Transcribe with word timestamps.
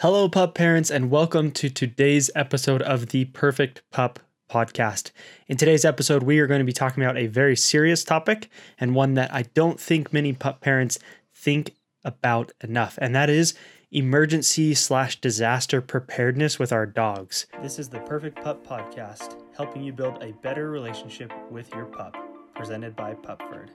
Hello, 0.00 0.30
pup 0.30 0.54
parents, 0.54 0.90
and 0.90 1.10
welcome 1.10 1.50
to 1.50 1.68
today's 1.68 2.30
episode 2.34 2.80
of 2.80 3.08
the 3.08 3.26
Perfect 3.26 3.82
Pup 3.90 4.18
Podcast. 4.50 5.10
In 5.46 5.58
today's 5.58 5.84
episode, 5.84 6.22
we 6.22 6.38
are 6.38 6.46
going 6.46 6.60
to 6.60 6.64
be 6.64 6.72
talking 6.72 7.04
about 7.04 7.18
a 7.18 7.26
very 7.26 7.54
serious 7.54 8.02
topic 8.02 8.48
and 8.78 8.94
one 8.94 9.12
that 9.12 9.30
I 9.30 9.42
don't 9.42 9.78
think 9.78 10.10
many 10.10 10.32
pup 10.32 10.62
parents 10.62 10.98
think 11.34 11.74
about 12.02 12.50
enough, 12.64 12.98
and 13.02 13.14
that 13.14 13.28
is 13.28 13.52
emergency 13.90 14.72
slash 14.72 15.20
disaster 15.20 15.82
preparedness 15.82 16.58
with 16.58 16.72
our 16.72 16.86
dogs. 16.86 17.44
This 17.60 17.78
is 17.78 17.90
the 17.90 18.00
Perfect 18.00 18.42
Pup 18.42 18.66
Podcast, 18.66 19.38
helping 19.54 19.82
you 19.82 19.92
build 19.92 20.22
a 20.22 20.32
better 20.40 20.70
relationship 20.70 21.30
with 21.50 21.68
your 21.74 21.84
pup, 21.84 22.16
presented 22.54 22.96
by 22.96 23.12
Pupford. 23.12 23.68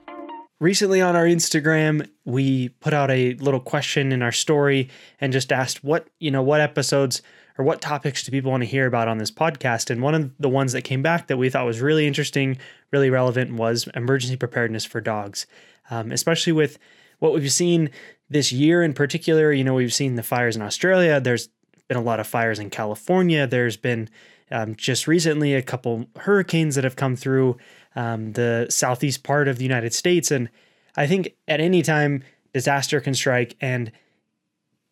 Recently 0.58 1.02
on 1.02 1.14
our 1.14 1.26
Instagram, 1.26 2.08
we 2.24 2.70
put 2.70 2.94
out 2.94 3.10
a 3.10 3.34
little 3.34 3.60
question 3.60 4.10
in 4.10 4.22
our 4.22 4.32
story 4.32 4.88
and 5.20 5.30
just 5.30 5.52
asked 5.52 5.84
what, 5.84 6.08
you 6.18 6.30
know, 6.30 6.42
what 6.42 6.62
episodes 6.62 7.20
or 7.58 7.64
what 7.64 7.82
topics 7.82 8.22
do 8.22 8.30
people 8.30 8.50
want 8.50 8.62
to 8.62 8.68
hear 8.68 8.86
about 8.86 9.06
on 9.06 9.18
this 9.18 9.30
podcast? 9.30 9.90
And 9.90 10.00
one 10.00 10.14
of 10.14 10.30
the 10.40 10.48
ones 10.48 10.72
that 10.72 10.80
came 10.80 11.02
back 11.02 11.26
that 11.26 11.36
we 11.36 11.50
thought 11.50 11.66
was 11.66 11.82
really 11.82 12.06
interesting, 12.06 12.56
really 12.90 13.10
relevant 13.10 13.52
was 13.52 13.86
emergency 13.94 14.36
preparedness 14.36 14.86
for 14.86 14.98
dogs, 15.02 15.46
um, 15.90 16.10
especially 16.10 16.54
with 16.54 16.78
what 17.18 17.34
we've 17.34 17.52
seen 17.52 17.90
this 18.30 18.50
year 18.50 18.82
in 18.82 18.94
particular. 18.94 19.52
You 19.52 19.62
know, 19.62 19.74
we've 19.74 19.92
seen 19.92 20.14
the 20.14 20.22
fires 20.22 20.56
in 20.56 20.62
Australia. 20.62 21.20
There's 21.20 21.50
been 21.86 21.98
a 21.98 22.02
lot 22.02 22.18
of 22.18 22.26
fires 22.26 22.58
in 22.58 22.70
California. 22.70 23.46
There's 23.46 23.76
been 23.76 24.08
um, 24.50 24.74
just 24.74 25.06
recently 25.06 25.52
a 25.52 25.60
couple 25.60 26.06
hurricanes 26.16 26.76
that 26.76 26.84
have 26.84 26.96
come 26.96 27.14
through 27.14 27.58
um, 27.96 28.32
the 28.32 28.66
southeast 28.70 29.24
part 29.24 29.48
of 29.48 29.58
the 29.58 29.64
United 29.64 29.92
States. 29.92 30.30
And 30.30 30.48
I 30.96 31.06
think 31.06 31.34
at 31.48 31.60
any 31.60 31.82
time, 31.82 32.22
disaster 32.52 33.00
can 33.00 33.14
strike, 33.14 33.56
and 33.60 33.90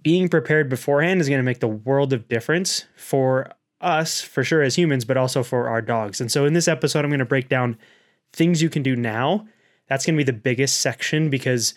being 0.02 0.28
prepared 0.28 0.68
beforehand 0.68 1.20
is 1.20 1.28
going 1.28 1.38
to 1.38 1.44
make 1.44 1.60
the 1.60 1.68
world 1.68 2.12
of 2.12 2.28
difference 2.28 2.86
for 2.96 3.50
us, 3.80 4.20
for 4.20 4.42
sure, 4.42 4.62
as 4.62 4.76
humans, 4.76 5.04
but 5.04 5.16
also 5.16 5.42
for 5.42 5.68
our 5.68 5.80
dogs. 5.80 6.20
And 6.20 6.30
so 6.30 6.44
in 6.44 6.52
this 6.54 6.68
episode, 6.68 7.04
I'm 7.04 7.10
going 7.10 7.20
to 7.20 7.24
break 7.24 7.48
down 7.48 7.78
things 8.32 8.60
you 8.60 8.68
can 8.68 8.82
do 8.82 8.96
now. 8.96 9.46
That's 9.86 10.04
going 10.04 10.14
to 10.14 10.24
be 10.24 10.30
the 10.30 10.38
biggest 10.38 10.80
section 10.80 11.30
because 11.30 11.74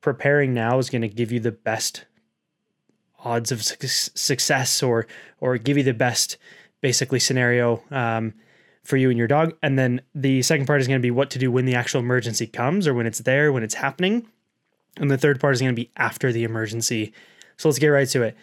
preparing 0.00 0.54
now 0.54 0.78
is 0.78 0.90
going 0.90 1.02
to 1.02 1.08
give 1.08 1.32
you 1.32 1.40
the 1.40 1.52
best 1.52 2.04
odds 3.24 3.50
of 3.50 3.62
success 3.62 4.82
or 4.82 5.06
or 5.40 5.58
give 5.58 5.76
you 5.76 5.82
the 5.82 5.94
best 5.94 6.36
basically 6.80 7.18
scenario 7.18 7.82
um, 7.90 8.32
for 8.86 8.96
you 8.96 9.10
and 9.10 9.18
your 9.18 9.26
dog. 9.26 9.54
And 9.62 9.78
then 9.78 10.00
the 10.14 10.42
second 10.42 10.66
part 10.66 10.80
is 10.80 10.88
going 10.88 11.00
to 11.00 11.02
be 11.02 11.10
what 11.10 11.30
to 11.30 11.38
do 11.38 11.50
when 11.50 11.66
the 11.66 11.74
actual 11.74 12.00
emergency 12.00 12.46
comes 12.46 12.86
or 12.86 12.94
when 12.94 13.06
it's 13.06 13.20
there, 13.20 13.52
when 13.52 13.62
it's 13.62 13.74
happening. 13.74 14.26
And 14.96 15.10
the 15.10 15.18
third 15.18 15.40
part 15.40 15.54
is 15.54 15.60
going 15.60 15.74
to 15.74 15.80
be 15.80 15.90
after 15.96 16.32
the 16.32 16.44
emergency. 16.44 17.12
So 17.56 17.68
let's 17.68 17.78
get 17.78 17.88
right 17.88 18.08
to 18.08 18.22
it. 18.22 18.36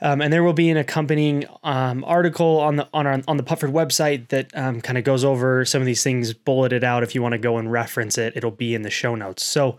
Um, 0.00 0.20
and 0.20 0.32
there 0.32 0.42
will 0.42 0.52
be 0.52 0.68
an 0.68 0.76
accompanying 0.76 1.46
um, 1.62 2.04
article 2.04 2.60
on 2.60 2.76
the 2.76 2.88
on 2.92 3.06
our, 3.06 3.22
on 3.26 3.38
the 3.38 3.42
Pupford 3.42 3.72
website 3.72 4.28
that 4.28 4.54
um, 4.54 4.82
kind 4.82 4.98
of 4.98 5.04
goes 5.04 5.24
over 5.24 5.64
some 5.64 5.80
of 5.80 5.86
these 5.86 6.02
things 6.02 6.34
bulleted 6.34 6.84
out. 6.84 7.02
If 7.02 7.14
you 7.14 7.22
want 7.22 7.32
to 7.32 7.38
go 7.38 7.56
and 7.56 7.72
reference 7.72 8.18
it, 8.18 8.34
it'll 8.36 8.50
be 8.50 8.74
in 8.74 8.82
the 8.82 8.90
show 8.90 9.14
notes. 9.14 9.42
So, 9.44 9.78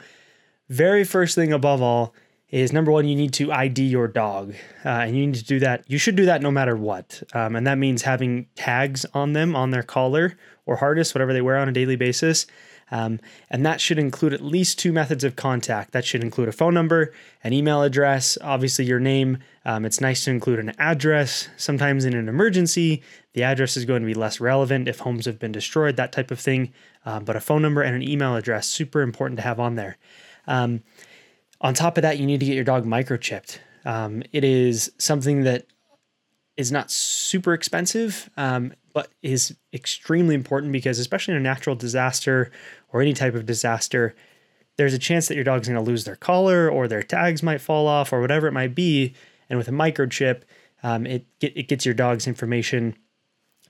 very 0.69 1.03
first 1.03 1.35
thing 1.35 1.53
above 1.53 1.83
all 1.83 2.15
is 2.49 2.71
number 2.71 2.91
one, 2.91 3.07
you 3.07 3.15
need 3.15 3.33
to 3.33 3.51
ID 3.51 3.83
your 3.83 4.07
dog. 4.07 4.53
Uh, 4.85 4.89
and 4.89 5.17
you 5.17 5.25
need 5.27 5.35
to 5.35 5.43
do 5.43 5.59
that. 5.59 5.83
You 5.87 5.97
should 5.97 6.15
do 6.15 6.25
that 6.25 6.41
no 6.41 6.51
matter 6.51 6.75
what. 6.75 7.21
Um, 7.33 7.55
and 7.55 7.67
that 7.67 7.77
means 7.77 8.03
having 8.03 8.47
tags 8.55 9.05
on 9.13 9.33
them, 9.33 9.55
on 9.55 9.71
their 9.71 9.83
collar 9.83 10.37
or 10.65 10.77
harness, 10.77 11.13
whatever 11.13 11.33
they 11.33 11.41
wear 11.41 11.57
on 11.57 11.67
a 11.67 11.73
daily 11.73 11.97
basis. 11.97 12.45
Um, 12.89 13.19
and 13.49 13.65
that 13.65 13.81
should 13.81 13.99
include 13.99 14.33
at 14.33 14.41
least 14.41 14.79
two 14.79 14.93
methods 14.93 15.25
of 15.25 15.35
contact. 15.35 15.91
That 15.91 16.05
should 16.05 16.23
include 16.23 16.47
a 16.47 16.53
phone 16.53 16.73
number, 16.73 17.13
an 17.43 17.51
email 17.51 17.83
address, 17.83 18.37
obviously 18.41 18.85
your 18.85 18.99
name. 18.99 19.39
Um, 19.65 19.83
it's 19.83 19.99
nice 19.99 20.23
to 20.23 20.31
include 20.31 20.59
an 20.59 20.71
address. 20.77 21.49
Sometimes 21.57 22.05
in 22.05 22.13
an 22.15 22.29
emergency, 22.29 23.03
the 23.33 23.43
address 23.43 23.75
is 23.75 23.83
going 23.83 24.03
to 24.03 24.05
be 24.05 24.13
less 24.13 24.39
relevant 24.39 24.87
if 24.87 24.99
homes 24.99 25.25
have 25.25 25.37
been 25.37 25.51
destroyed, 25.51 25.97
that 25.97 26.13
type 26.13 26.31
of 26.31 26.39
thing. 26.39 26.71
Uh, 27.05 27.19
but 27.19 27.35
a 27.35 27.41
phone 27.41 27.61
number 27.61 27.81
and 27.81 27.93
an 27.93 28.02
email 28.02 28.37
address, 28.37 28.67
super 28.67 29.02
important 29.02 29.37
to 29.39 29.43
have 29.43 29.59
on 29.59 29.75
there. 29.75 29.97
Um, 30.47 30.81
on 31.61 31.73
top 31.73 31.97
of 31.97 32.03
that, 32.03 32.17
you 32.17 32.25
need 32.25 32.39
to 32.39 32.45
get 32.45 32.55
your 32.55 32.63
dog 32.63 32.85
microchipped. 32.85 33.59
Um, 33.85 34.23
it 34.31 34.43
is 34.43 34.91
something 34.97 35.43
that 35.43 35.65
is 36.55 36.71
not 36.71 36.91
super 36.91 37.53
expensive, 37.53 38.29
um, 38.35 38.73
but 38.93 39.09
is 39.21 39.55
extremely 39.73 40.35
important 40.35 40.71
because, 40.71 40.99
especially 40.99 41.33
in 41.33 41.39
a 41.39 41.43
natural 41.43 41.75
disaster 41.75 42.51
or 42.89 43.01
any 43.01 43.13
type 43.13 43.35
of 43.35 43.45
disaster, 43.45 44.15
there's 44.77 44.93
a 44.93 44.99
chance 44.99 45.27
that 45.27 45.35
your 45.35 45.43
dog's 45.43 45.67
going 45.67 45.83
to 45.83 45.89
lose 45.89 46.03
their 46.03 46.15
collar 46.15 46.69
or 46.69 46.87
their 46.87 47.03
tags 47.03 47.41
might 47.41 47.61
fall 47.61 47.87
off 47.87 48.11
or 48.11 48.21
whatever 48.21 48.47
it 48.47 48.53
might 48.53 48.75
be. 48.75 49.13
And 49.49 49.57
with 49.57 49.67
a 49.67 49.71
microchip, 49.71 50.41
um, 50.83 51.05
it 51.05 51.25
it 51.39 51.67
gets 51.67 51.85
your 51.85 51.93
dog's 51.95 52.27
information 52.27 52.95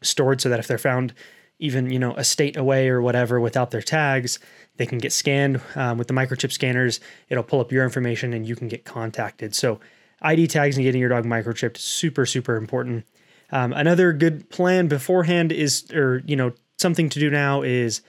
stored 0.02 0.42
so 0.42 0.50
that 0.50 0.60
if 0.60 0.68
they're 0.68 0.78
found 0.78 1.14
even 1.60 1.90
you 1.90 2.00
know 2.00 2.14
a 2.16 2.24
state 2.24 2.58
away 2.58 2.90
or 2.90 3.02
whatever 3.02 3.40
without 3.40 3.72
their 3.72 3.82
tags, 3.82 4.40
they 4.78 4.86
can 4.86 4.98
get 4.98 5.12
scanned 5.12 5.62
um, 5.76 5.98
with 5.98 6.08
the 6.08 6.14
microchip 6.14 6.52
scanners. 6.52 7.00
It'll 7.30 7.44
pull 7.44 7.60
up 7.60 7.72
your 7.72 7.84
information 7.84 8.34
and 8.34 8.48
you 8.48 8.56
can 8.56 8.68
get 8.68 8.86
contacted. 8.86 9.56
So, 9.56 9.80
ID 10.22 10.48
tags 10.48 10.78
and 10.78 10.84
getting 10.84 11.02
your 11.02 11.10
dog 11.10 11.26
microchipped 11.26 11.78
super 11.78 12.26
super 12.26 12.56
important. 12.56 13.06
Um, 13.52 13.74
another 13.74 14.14
good 14.14 14.50
plan 14.50 14.88
beforehand 14.88 15.52
is, 15.52 15.90
or 15.94 16.22
you 16.26 16.36
know, 16.36 16.54
something 16.78 17.10
to 17.10 17.20
do 17.20 17.30
now 17.30 17.62
is 17.62 18.02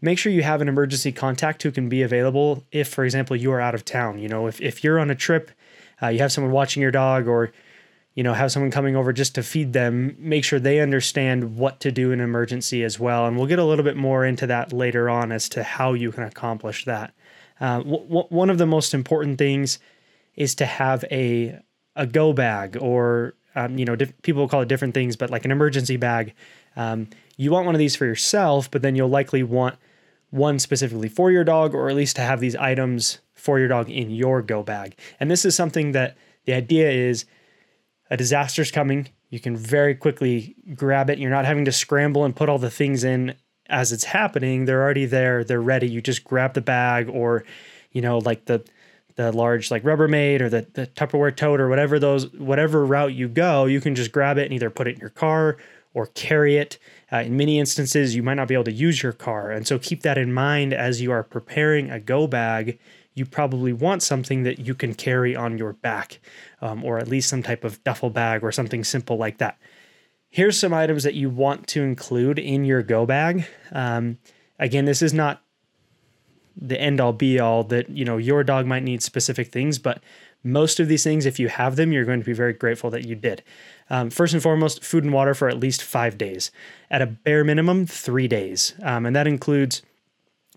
make 0.00 0.18
sure 0.18 0.32
you 0.32 0.42
have 0.42 0.60
an 0.60 0.68
emergency 0.68 1.12
contact 1.12 1.62
who 1.62 1.70
can 1.70 1.88
be 1.88 2.02
available 2.02 2.64
if, 2.72 2.88
for 2.88 3.04
example, 3.04 3.36
you 3.36 3.52
are 3.52 3.60
out 3.60 3.74
of 3.74 3.84
town. 3.84 4.18
You 4.18 4.28
know, 4.28 4.46
if 4.46 4.60
if 4.60 4.82
you're 4.84 4.98
on 4.98 5.10
a 5.10 5.14
trip, 5.14 5.50
uh, 6.02 6.08
you 6.08 6.20
have 6.20 6.32
someone 6.32 6.52
watching 6.52 6.80
your 6.80 6.90
dog, 6.90 7.26
or 7.26 7.52
you 8.14 8.22
know, 8.22 8.34
have 8.34 8.50
someone 8.50 8.70
coming 8.70 8.96
over 8.96 9.12
just 9.12 9.34
to 9.36 9.42
feed 9.42 9.72
them, 9.72 10.16
make 10.18 10.44
sure 10.44 10.58
they 10.58 10.80
understand 10.80 11.56
what 11.56 11.80
to 11.80 11.92
do 11.92 12.10
in 12.10 12.20
emergency 12.20 12.82
as 12.82 12.98
well. 12.98 13.26
And 13.26 13.36
we'll 13.36 13.46
get 13.46 13.58
a 13.58 13.64
little 13.64 13.84
bit 13.84 13.96
more 13.96 14.24
into 14.24 14.46
that 14.48 14.72
later 14.72 15.08
on 15.08 15.32
as 15.32 15.48
to 15.50 15.62
how 15.62 15.92
you 15.92 16.10
can 16.10 16.24
accomplish 16.24 16.84
that. 16.84 17.14
Uh, 17.60 17.78
w- 17.78 18.26
one 18.28 18.50
of 18.50 18.58
the 18.58 18.66
most 18.66 18.94
important 18.94 19.38
things 19.38 19.78
is 20.34 20.54
to 20.56 20.66
have 20.66 21.04
a 21.10 21.60
a 21.96 22.06
go 22.06 22.32
bag, 22.32 22.78
or 22.80 23.34
um, 23.54 23.76
you 23.76 23.84
know, 23.84 23.96
diff- 23.96 24.22
people 24.22 24.48
call 24.48 24.62
it 24.62 24.68
different 24.68 24.94
things, 24.94 25.16
but 25.16 25.30
like 25.30 25.44
an 25.44 25.50
emergency 25.50 25.96
bag. 25.96 26.34
Um, 26.76 27.08
you 27.36 27.50
want 27.50 27.66
one 27.66 27.74
of 27.74 27.78
these 27.78 27.96
for 27.96 28.06
yourself, 28.06 28.70
but 28.70 28.82
then 28.82 28.94
you'll 28.94 29.08
likely 29.08 29.42
want 29.42 29.76
one 30.30 30.58
specifically 30.58 31.08
for 31.08 31.30
your 31.30 31.44
dog, 31.44 31.74
or 31.74 31.90
at 31.90 31.96
least 31.96 32.16
to 32.16 32.22
have 32.22 32.40
these 32.40 32.56
items 32.56 33.20
for 33.34 33.58
your 33.58 33.68
dog 33.68 33.90
in 33.90 34.10
your 34.10 34.40
go 34.42 34.62
bag. 34.62 34.96
And 35.18 35.30
this 35.30 35.44
is 35.44 35.54
something 35.54 35.92
that 35.92 36.16
the 36.44 36.54
idea 36.54 36.90
is 36.90 37.24
a 38.10 38.16
disaster's 38.16 38.70
coming. 38.70 39.08
You 39.30 39.40
can 39.40 39.56
very 39.56 39.94
quickly 39.94 40.56
grab 40.74 41.08
it. 41.08 41.18
You're 41.18 41.30
not 41.30 41.46
having 41.46 41.64
to 41.66 41.72
scramble 41.72 42.24
and 42.24 42.34
put 42.34 42.48
all 42.48 42.58
the 42.58 42.70
things 42.70 43.04
in 43.04 43.34
as 43.68 43.92
it's 43.92 44.04
happening. 44.04 44.64
They're 44.64 44.82
already 44.82 45.06
there. 45.06 45.44
They're 45.44 45.62
ready. 45.62 45.88
You 45.88 46.00
just 46.00 46.24
grab 46.24 46.54
the 46.54 46.60
bag 46.60 47.08
or, 47.08 47.44
you 47.92 48.02
know, 48.02 48.18
like 48.18 48.46
the 48.46 48.64
the 49.16 49.32
large 49.32 49.70
like 49.70 49.82
Rubbermaid 49.82 50.40
or 50.40 50.48
the, 50.48 50.66
the 50.72 50.86
Tupperware 50.86 51.36
tote 51.36 51.60
or 51.60 51.68
whatever 51.68 51.98
those 51.98 52.32
whatever 52.34 52.84
route 52.84 53.12
you 53.12 53.28
go, 53.28 53.66
you 53.66 53.80
can 53.80 53.94
just 53.94 54.12
grab 54.12 54.38
it 54.38 54.44
and 54.44 54.54
either 54.54 54.70
put 54.70 54.86
it 54.86 54.94
in 54.94 55.00
your 55.00 55.10
car 55.10 55.56
or 55.92 56.06
carry 56.06 56.56
it. 56.56 56.78
Uh, 57.12 57.18
in 57.18 57.36
many 57.36 57.58
instances, 57.58 58.14
you 58.14 58.22
might 58.22 58.34
not 58.34 58.48
be 58.48 58.54
able 58.54 58.64
to 58.64 58.72
use 58.72 59.02
your 59.02 59.12
car, 59.12 59.50
and 59.50 59.66
so 59.66 59.78
keep 59.78 60.02
that 60.02 60.16
in 60.16 60.32
mind 60.32 60.72
as 60.72 61.02
you 61.02 61.10
are 61.10 61.22
preparing 61.22 61.90
a 61.90 62.00
go 62.00 62.26
bag 62.26 62.78
you 63.14 63.26
probably 63.26 63.72
want 63.72 64.02
something 64.02 64.44
that 64.44 64.58
you 64.60 64.74
can 64.74 64.94
carry 64.94 65.34
on 65.34 65.58
your 65.58 65.72
back, 65.72 66.20
um, 66.60 66.84
or 66.84 66.98
at 66.98 67.08
least 67.08 67.28
some 67.28 67.42
type 67.42 67.64
of 67.64 67.82
duffel 67.84 68.10
bag 68.10 68.42
or 68.42 68.52
something 68.52 68.84
simple 68.84 69.16
like 69.16 69.38
that. 69.38 69.58
Here's 70.28 70.58
some 70.58 70.72
items 70.72 71.02
that 71.02 71.14
you 71.14 71.28
want 71.28 71.66
to 71.68 71.82
include 71.82 72.38
in 72.38 72.64
your 72.64 72.82
go 72.82 73.04
bag. 73.04 73.46
Um, 73.72 74.18
again, 74.58 74.84
this 74.84 75.02
is 75.02 75.12
not 75.12 75.42
the 76.56 76.80
end 76.80 77.00
all 77.00 77.12
be 77.12 77.40
all 77.40 77.64
that 77.64 77.88
you 77.88 78.04
know 78.04 78.16
your 78.16 78.44
dog 78.44 78.66
might 78.66 78.82
need 78.82 79.02
specific 79.02 79.50
things, 79.50 79.78
but 79.78 80.02
most 80.42 80.80
of 80.80 80.88
these 80.88 81.04
things, 81.04 81.26
if 81.26 81.38
you 81.38 81.48
have 81.48 81.76
them, 81.76 81.92
you're 81.92 82.04
going 82.04 82.20
to 82.20 82.26
be 82.26 82.32
very 82.32 82.52
grateful 82.52 82.90
that 82.90 83.04
you 83.04 83.14
did. 83.14 83.42
Um, 83.90 84.08
first 84.08 84.32
and 84.32 84.42
foremost, 84.42 84.82
food 84.82 85.04
and 85.04 85.12
water 85.12 85.34
for 85.34 85.48
at 85.48 85.60
least 85.60 85.82
five 85.82 86.16
days, 86.16 86.50
at 86.90 87.02
a 87.02 87.06
bare 87.06 87.44
minimum, 87.44 87.86
three 87.86 88.28
days, 88.28 88.74
um, 88.82 89.04
and 89.04 89.14
that 89.14 89.26
includes 89.26 89.82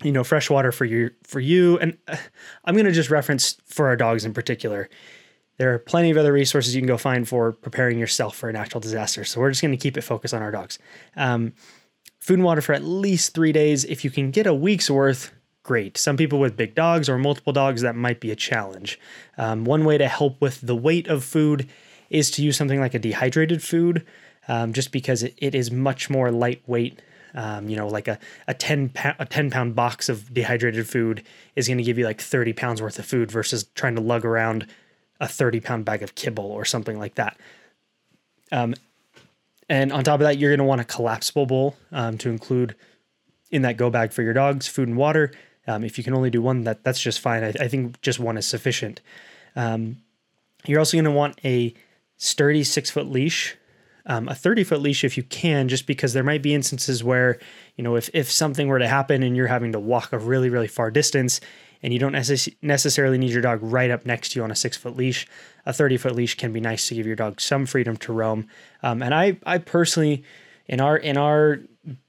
you 0.02 0.12
know 0.12 0.24
fresh 0.24 0.50
water 0.50 0.72
for 0.72 0.84
you 0.84 1.10
for 1.22 1.40
you. 1.40 1.78
And 1.78 1.96
uh, 2.08 2.16
i'm 2.64 2.74
going 2.74 2.86
to 2.86 2.92
just 2.92 3.10
reference 3.10 3.56
for 3.66 3.86
our 3.86 3.96
dogs 3.96 4.24
in 4.24 4.34
particular. 4.34 4.88
There 5.56 5.72
are 5.72 5.78
plenty 5.78 6.10
of 6.10 6.16
other 6.16 6.32
resources 6.32 6.74
you 6.74 6.80
can 6.80 6.88
go 6.88 6.98
find 6.98 7.28
for 7.28 7.52
preparing 7.52 7.98
yourself 7.98 8.36
for 8.36 8.48
a 8.48 8.52
natural 8.52 8.80
disaster. 8.80 9.24
So 9.24 9.40
we're 9.40 9.50
just 9.50 9.62
going 9.62 9.70
to 9.70 9.78
keep 9.78 9.96
it 9.96 10.02
focused 10.02 10.34
on 10.34 10.42
our 10.42 10.50
dogs. 10.50 10.80
Um, 11.14 11.52
food 12.18 12.34
and 12.34 12.44
water 12.44 12.60
for 12.60 12.72
at 12.72 12.82
least 12.82 13.34
three 13.34 13.52
days. 13.52 13.84
If 13.84 14.04
you 14.04 14.10
can 14.10 14.32
get 14.32 14.48
a 14.48 14.54
week's 14.54 14.90
worth 14.90 15.32
great. 15.64 15.96
Some 15.96 16.16
people 16.16 16.38
with 16.38 16.56
big 16.56 16.74
dogs 16.74 17.08
or 17.08 17.18
multiple 17.18 17.52
dogs 17.52 17.80
that 17.82 17.96
might 17.96 18.20
be 18.20 18.30
a 18.30 18.36
challenge. 18.36 19.00
Um, 19.36 19.64
one 19.64 19.84
way 19.84 19.98
to 19.98 20.06
help 20.06 20.40
with 20.40 20.60
the 20.60 20.76
weight 20.76 21.08
of 21.08 21.24
food 21.24 21.68
is 22.10 22.30
to 22.32 22.42
use 22.42 22.56
something 22.56 22.78
like 22.78 22.94
a 22.94 22.98
dehydrated 22.98 23.62
food 23.62 24.06
um, 24.46 24.72
just 24.72 24.92
because 24.92 25.22
it, 25.22 25.34
it 25.38 25.54
is 25.54 25.70
much 25.70 26.10
more 26.10 26.30
lightweight 26.30 27.00
um, 27.34 27.68
you 27.68 27.76
know, 27.76 27.88
like 27.88 28.08
a, 28.08 28.18
a 28.46 28.54
10 28.54 28.90
pound, 28.90 29.16
a 29.18 29.26
10 29.26 29.50
pound 29.50 29.74
box 29.74 30.08
of 30.08 30.32
dehydrated 30.32 30.88
food 30.88 31.22
is 31.56 31.66
going 31.66 31.78
to 31.78 31.84
give 31.84 31.98
you 31.98 32.04
like 32.04 32.20
30 32.20 32.52
pounds 32.52 32.80
worth 32.80 32.98
of 32.98 33.06
food 33.06 33.30
versus 33.30 33.64
trying 33.74 33.96
to 33.96 34.00
lug 34.00 34.24
around 34.24 34.66
a 35.20 35.28
30 35.28 35.60
pound 35.60 35.84
bag 35.84 36.02
of 36.02 36.14
kibble 36.14 36.46
or 36.46 36.64
something 36.64 36.98
like 36.98 37.16
that. 37.16 37.36
Um, 38.52 38.74
and 39.68 39.92
on 39.92 40.04
top 40.04 40.20
of 40.20 40.26
that, 40.26 40.38
you're 40.38 40.50
going 40.50 40.58
to 40.58 40.64
want 40.64 40.80
a 40.80 40.84
collapsible 40.84 41.46
bowl 41.46 41.76
um, 41.90 42.18
to 42.18 42.28
include 42.28 42.76
in 43.50 43.62
that 43.62 43.76
go 43.76 43.90
bag 43.90 44.12
for 44.12 44.22
your 44.22 44.32
dogs, 44.32 44.66
food 44.66 44.88
and 44.88 44.96
water. 44.96 45.32
Um, 45.66 45.84
if 45.84 45.96
you 45.96 46.04
can 46.04 46.14
only 46.14 46.30
do 46.30 46.42
one, 46.42 46.64
that 46.64 46.84
that's 46.84 47.00
just 47.00 47.20
fine. 47.20 47.42
I, 47.42 47.48
I 47.60 47.68
think 47.68 48.00
just 48.02 48.20
one 48.20 48.36
is 48.36 48.46
sufficient. 48.46 49.00
Um, 49.56 49.98
you're 50.66 50.78
also 50.78 50.96
going 50.96 51.04
to 51.04 51.10
want 51.10 51.38
a 51.44 51.74
sturdy 52.16 52.64
six 52.64 52.90
foot 52.90 53.06
leash, 53.06 53.56
um, 54.06 54.28
a 54.28 54.34
30 54.34 54.64
foot 54.64 54.80
leash 54.80 55.04
if 55.04 55.16
you 55.16 55.22
can, 55.22 55.68
just 55.68 55.86
because 55.86 56.12
there 56.12 56.22
might 56.22 56.42
be 56.42 56.54
instances 56.54 57.02
where, 57.02 57.38
you 57.76 57.84
know, 57.84 57.96
if, 57.96 58.10
if 58.12 58.30
something 58.30 58.68
were 58.68 58.78
to 58.78 58.88
happen 58.88 59.22
and 59.22 59.36
you're 59.36 59.46
having 59.46 59.72
to 59.72 59.80
walk 59.80 60.12
a 60.12 60.18
really, 60.18 60.50
really 60.50 60.68
far 60.68 60.90
distance 60.90 61.40
and 61.82 61.92
you 61.92 61.98
don't 61.98 62.12
necess- 62.12 62.54
necessarily 62.60 63.18
need 63.18 63.30
your 63.30 63.42
dog 63.42 63.60
right 63.62 63.90
up 63.90 64.04
next 64.04 64.30
to 64.30 64.40
you 64.40 64.44
on 64.44 64.50
a 64.50 64.56
six 64.56 64.76
foot 64.76 64.96
leash, 64.96 65.26
a 65.64 65.72
30 65.72 65.96
foot 65.96 66.14
leash 66.14 66.36
can 66.36 66.52
be 66.52 66.60
nice 66.60 66.88
to 66.88 66.94
give 66.94 67.06
your 67.06 67.16
dog 67.16 67.40
some 67.40 67.64
freedom 67.64 67.96
to 67.96 68.12
roam. 68.12 68.46
Um, 68.82 69.02
and 69.02 69.14
I, 69.14 69.38
I 69.46 69.58
personally, 69.58 70.22
in 70.66 70.80
our, 70.80 70.96
in 70.96 71.16
our 71.16 71.60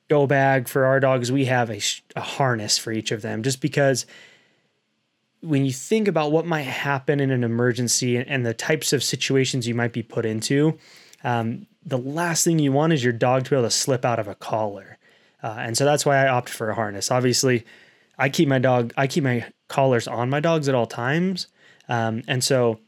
go 0.10 0.28
bag 0.28 0.68
for 0.68 0.86
our 0.86 1.00
dogs, 1.00 1.32
we 1.32 1.46
have 1.46 1.70
a, 1.70 1.82
a 2.16 2.22
harness 2.22 2.78
for 2.78 2.92
each 2.92 3.12
of 3.12 3.22
them 3.22 3.42
just 3.42 3.62
because 3.62 4.06
when 5.42 5.66
you 5.66 5.72
think 5.72 6.08
about 6.08 6.32
what 6.32 6.46
might 6.46 6.64
happen 6.64 7.20
in 7.20 7.32
an 7.32 7.44
emergency 7.44 8.18
and 8.18 8.46
the 8.46 8.54
types 8.54 8.94
of 8.94 9.04
situations 9.04 9.68
you 9.68 9.76
might 9.76 9.94
be 9.94 10.02
put 10.02 10.26
into, 10.26 10.78
um, 11.26 11.66
the 11.84 11.98
last 11.98 12.44
thing 12.44 12.60
you 12.60 12.72
want 12.72 12.94
is 12.94 13.04
your 13.04 13.12
dog 13.12 13.44
to 13.44 13.50
be 13.50 13.56
able 13.56 13.68
to 13.68 13.72
slip 13.72 14.06
out 14.06 14.20
of 14.20 14.28
a 14.28 14.36
collar. 14.36 14.98
Uh, 15.44 15.56
and 15.60 15.78
so 15.78 15.84
that's 15.84 16.06
why 16.06 16.24
I 16.24 16.30
opt 16.30 16.50
for 16.50 16.70
a 16.70 16.76
harness. 16.76 17.12
Obviously, 17.12 17.66
I 18.18 18.30
keep 18.30 18.48
my 18.48 18.60
dog, 18.60 18.94
I 18.96 19.08
keep 19.08 19.24
my 19.24 19.46
collars 19.68 20.08
on 20.08 20.30
my 20.30 20.40
dogs 20.40 20.70
at 20.70 20.76
all 20.76 20.86
times. 20.86 21.48
Um, 21.90 22.22
and 22.28 22.44
so 22.44 22.80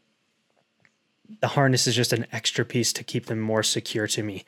the 1.41 1.47
harness 1.47 1.87
is 1.87 1.95
just 1.95 2.13
an 2.13 2.27
extra 2.31 2.63
piece 2.63 2.93
to 2.93 3.03
keep 3.03 3.25
them 3.25 3.39
more 3.39 3.63
secure 3.63 4.07
to 4.07 4.23
me. 4.23 4.45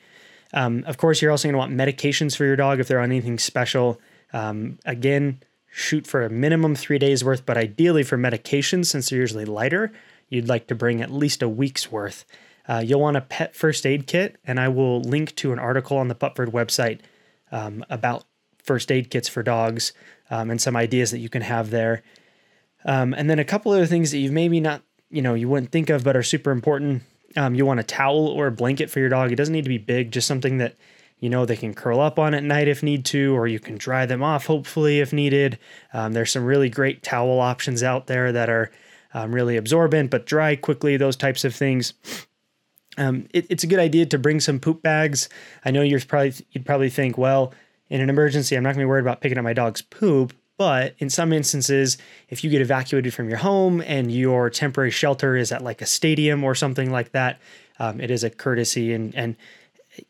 Um, 0.54 0.84
of 0.86 0.96
course, 0.96 1.20
you're 1.20 1.30
also 1.30 1.48
going 1.48 1.54
to 1.54 1.58
want 1.58 1.72
medications 1.72 2.36
for 2.36 2.44
your 2.44 2.56
dog 2.56 2.80
if 2.80 2.88
they're 2.88 3.00
on 3.00 3.10
anything 3.10 3.38
special. 3.38 4.00
Um, 4.32 4.78
again, 4.84 5.40
shoot 5.70 6.06
for 6.06 6.22
a 6.22 6.30
minimum 6.30 6.74
three 6.74 6.98
days 6.98 7.24
worth, 7.24 7.44
but 7.44 7.56
ideally 7.56 8.02
for 8.04 8.16
medications, 8.16 8.86
since 8.86 9.10
they're 9.10 9.18
usually 9.18 9.44
lighter, 9.44 9.92
you'd 10.28 10.48
like 10.48 10.68
to 10.68 10.74
bring 10.74 11.02
at 11.02 11.10
least 11.10 11.42
a 11.42 11.48
week's 11.48 11.90
worth. 11.90 12.24
Uh, 12.70 12.78
you'll 12.78 13.00
want 13.00 13.16
a 13.16 13.20
pet 13.20 13.56
first 13.56 13.84
aid 13.84 14.06
kit, 14.06 14.36
and 14.44 14.60
I 14.60 14.68
will 14.68 15.00
link 15.00 15.34
to 15.36 15.52
an 15.52 15.58
article 15.58 15.96
on 15.96 16.06
the 16.06 16.14
Pupford 16.14 16.52
website 16.52 17.00
um, 17.50 17.84
about 17.90 18.24
first 18.62 18.92
aid 18.92 19.10
kits 19.10 19.28
for 19.28 19.42
dogs 19.42 19.92
um, 20.30 20.50
and 20.50 20.60
some 20.60 20.76
ideas 20.76 21.10
that 21.10 21.18
you 21.18 21.28
can 21.28 21.42
have 21.42 21.70
there. 21.70 22.04
Um, 22.84 23.12
and 23.12 23.28
then 23.28 23.40
a 23.40 23.44
couple 23.44 23.72
other 23.72 23.86
things 23.86 24.12
that 24.12 24.18
you've 24.18 24.30
maybe 24.30 24.60
not, 24.60 24.82
you 25.10 25.20
know, 25.20 25.34
you 25.34 25.48
wouldn't 25.48 25.72
think 25.72 25.90
of 25.90 26.04
but 26.04 26.16
are 26.16 26.22
super 26.22 26.52
important. 26.52 27.02
Um, 27.36 27.56
you 27.56 27.66
want 27.66 27.80
a 27.80 27.84
towel 27.84 28.28
or 28.28 28.46
a 28.46 28.52
blanket 28.52 28.88
for 28.88 29.00
your 29.00 29.08
dog. 29.08 29.32
It 29.32 29.36
doesn't 29.36 29.52
need 29.52 29.64
to 29.64 29.68
be 29.68 29.78
big, 29.78 30.12
just 30.12 30.28
something 30.28 30.58
that 30.58 30.76
you 31.18 31.28
know 31.28 31.44
they 31.44 31.56
can 31.56 31.74
curl 31.74 32.00
up 32.00 32.20
on 32.20 32.34
at 32.34 32.44
night 32.44 32.68
if 32.68 32.84
need 32.84 33.04
to, 33.06 33.36
or 33.36 33.48
you 33.48 33.58
can 33.58 33.78
dry 33.78 34.06
them 34.06 34.22
off 34.22 34.46
hopefully 34.46 35.00
if 35.00 35.12
needed. 35.12 35.58
Um, 35.92 36.12
there's 36.12 36.30
some 36.30 36.44
really 36.44 36.70
great 36.70 37.02
towel 37.02 37.40
options 37.40 37.82
out 37.82 38.06
there 38.06 38.30
that 38.30 38.48
are 38.48 38.70
um, 39.12 39.34
really 39.34 39.56
absorbent 39.56 40.10
but 40.10 40.24
dry 40.24 40.54
quickly. 40.54 40.96
Those 40.96 41.16
types 41.16 41.44
of 41.44 41.52
things. 41.52 41.94
Um, 42.98 43.26
it, 43.32 43.46
it's 43.48 43.64
a 43.64 43.66
good 43.66 43.78
idea 43.78 44.06
to 44.06 44.18
bring 44.18 44.40
some 44.40 44.58
poop 44.58 44.82
bags. 44.82 45.28
I 45.64 45.70
know 45.70 45.82
you're 45.82 46.00
probably 46.00 46.34
you'd 46.52 46.66
probably 46.66 46.90
think, 46.90 47.16
well, 47.16 47.52
in 47.88 48.00
an 48.00 48.10
emergency, 48.10 48.56
I'm 48.56 48.62
not 48.62 48.70
going 48.70 48.80
to 48.80 48.86
be 48.86 48.88
worried 48.88 49.02
about 49.02 49.20
picking 49.20 49.38
up 49.38 49.44
my 49.44 49.52
dog's 49.52 49.82
poop. 49.82 50.32
But 50.58 50.94
in 50.98 51.08
some 51.08 51.32
instances, 51.32 51.96
if 52.28 52.44
you 52.44 52.50
get 52.50 52.60
evacuated 52.60 53.14
from 53.14 53.30
your 53.30 53.38
home 53.38 53.80
and 53.80 54.12
your 54.12 54.50
temporary 54.50 54.90
shelter 54.90 55.34
is 55.34 55.52
at 55.52 55.62
like 55.62 55.80
a 55.80 55.86
stadium 55.86 56.44
or 56.44 56.54
something 56.54 56.90
like 56.90 57.12
that, 57.12 57.40
um, 57.78 57.98
it 57.98 58.10
is 58.10 58.24
a 58.24 58.30
courtesy 58.30 58.92
and 58.92 59.14
and 59.14 59.36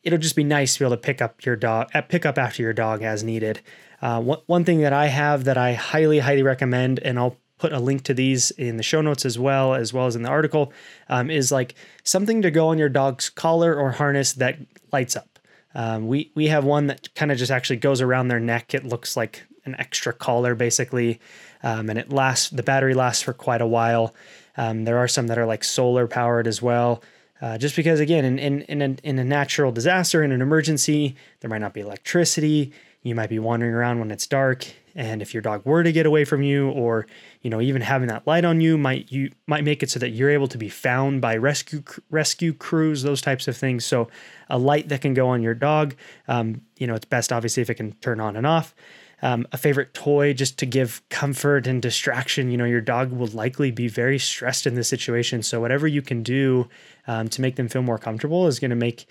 it'll 0.02 0.18
just 0.18 0.36
be 0.36 0.44
nice 0.44 0.74
to 0.74 0.80
be 0.80 0.84
able 0.84 0.96
to 0.96 1.00
pick 1.00 1.22
up 1.22 1.44
your 1.44 1.56
dog, 1.56 1.88
uh, 1.94 2.02
pick 2.02 2.26
up 2.26 2.38
after 2.38 2.62
your 2.62 2.72
dog 2.72 3.02
as 3.02 3.22
needed. 3.22 3.60
Uh, 4.02 4.20
one, 4.20 4.40
one 4.46 4.64
thing 4.64 4.80
that 4.80 4.92
I 4.92 5.06
have 5.06 5.44
that 5.44 5.58
I 5.58 5.74
highly, 5.74 6.18
highly 6.18 6.42
recommend, 6.42 6.98
and 7.00 7.18
I'll 7.18 7.36
put 7.60 7.72
a 7.74 7.78
link 7.78 8.02
to 8.04 8.14
these 8.14 8.50
in 8.52 8.78
the 8.78 8.82
show 8.82 9.02
notes 9.02 9.26
as 9.26 9.38
well, 9.38 9.74
as 9.74 9.92
well 9.92 10.06
as 10.06 10.16
in 10.16 10.22
the 10.22 10.30
article, 10.30 10.72
um, 11.10 11.30
is 11.30 11.52
like 11.52 11.74
something 12.02 12.40
to 12.40 12.50
go 12.50 12.68
on 12.68 12.78
your 12.78 12.88
dog's 12.88 13.28
collar 13.28 13.78
or 13.78 13.92
harness 13.92 14.32
that 14.32 14.56
lights 14.92 15.14
up. 15.14 15.38
Um, 15.74 16.08
we 16.08 16.32
we 16.34 16.48
have 16.48 16.64
one 16.64 16.86
that 16.86 17.14
kind 17.14 17.30
of 17.30 17.38
just 17.38 17.52
actually 17.52 17.76
goes 17.76 18.00
around 18.00 18.28
their 18.28 18.40
neck. 18.40 18.74
It 18.74 18.84
looks 18.84 19.14
like 19.14 19.46
an 19.66 19.76
extra 19.78 20.12
collar 20.12 20.54
basically, 20.54 21.20
um, 21.62 21.90
and 21.90 21.98
it 21.98 22.10
lasts. 22.10 22.48
The 22.48 22.62
battery 22.62 22.94
lasts 22.94 23.22
for 23.22 23.34
quite 23.34 23.60
a 23.60 23.66
while. 23.66 24.14
Um, 24.56 24.84
there 24.84 24.98
are 24.98 25.06
some 25.06 25.26
that 25.28 25.38
are 25.38 25.46
like 25.46 25.62
solar 25.62 26.08
powered 26.08 26.46
as 26.46 26.60
well. 26.62 27.02
Uh, 27.42 27.58
just 27.58 27.76
because 27.76 28.00
again, 28.00 28.24
in 28.24 28.38
in 28.38 28.62
in 28.62 28.82
a, 28.82 28.96
in 29.04 29.18
a 29.18 29.24
natural 29.24 29.70
disaster, 29.70 30.24
in 30.24 30.32
an 30.32 30.40
emergency, 30.40 31.14
there 31.40 31.50
might 31.50 31.60
not 31.60 31.74
be 31.74 31.80
electricity. 31.80 32.72
You 33.02 33.14
might 33.14 33.30
be 33.30 33.38
wandering 33.38 33.72
around 33.72 33.98
when 33.98 34.10
it's 34.10 34.26
dark, 34.26 34.66
and 34.94 35.22
if 35.22 35.32
your 35.32 35.40
dog 35.40 35.64
were 35.64 35.82
to 35.82 35.92
get 35.92 36.04
away 36.04 36.24
from 36.24 36.42
you, 36.42 36.68
or 36.70 37.06
you 37.40 37.48
know 37.48 37.60
even 37.60 37.80
having 37.82 38.08
that 38.08 38.26
light 38.26 38.44
on 38.44 38.60
you, 38.60 38.76
might 38.76 39.10
you 39.10 39.30
might 39.46 39.64
make 39.64 39.82
it 39.82 39.90
so 39.90 39.98
that 40.00 40.10
you're 40.10 40.30
able 40.30 40.48
to 40.48 40.58
be 40.58 40.68
found 40.68 41.20
by 41.20 41.36
rescue 41.36 41.82
rescue 42.10 42.52
crews, 42.52 43.02
those 43.02 43.22
types 43.22 43.48
of 43.48 43.56
things. 43.56 43.86
So 43.86 44.08
a 44.48 44.58
light 44.58 44.88
that 44.90 45.00
can 45.00 45.14
go 45.14 45.28
on 45.28 45.42
your 45.42 45.54
dog, 45.54 45.94
um, 46.28 46.62
you 46.76 46.86
know, 46.86 46.94
it's 46.94 47.06
best 47.06 47.32
obviously 47.32 47.62
if 47.62 47.70
it 47.70 47.74
can 47.74 47.92
turn 47.94 48.20
on 48.20 48.36
and 48.36 48.46
off 48.46 48.74
um, 49.22 49.46
a 49.52 49.58
favorite 49.58 49.94
toy 49.94 50.32
just 50.32 50.58
to 50.58 50.66
give 50.66 51.02
comfort 51.08 51.66
and 51.66 51.82
distraction. 51.82 52.50
You 52.50 52.56
know, 52.56 52.64
your 52.64 52.80
dog 52.80 53.12
will 53.12 53.28
likely 53.28 53.70
be 53.70 53.88
very 53.88 54.18
stressed 54.18 54.66
in 54.66 54.74
this 54.74 54.88
situation. 54.88 55.42
So, 55.42 55.60
whatever 55.60 55.86
you 55.86 56.02
can 56.02 56.22
do 56.22 56.68
um, 57.06 57.28
to 57.28 57.40
make 57.40 57.56
them 57.56 57.68
feel 57.68 57.82
more 57.82 57.98
comfortable 57.98 58.46
is 58.46 58.58
going 58.58 58.70
to 58.70 58.76
make 58.76 59.06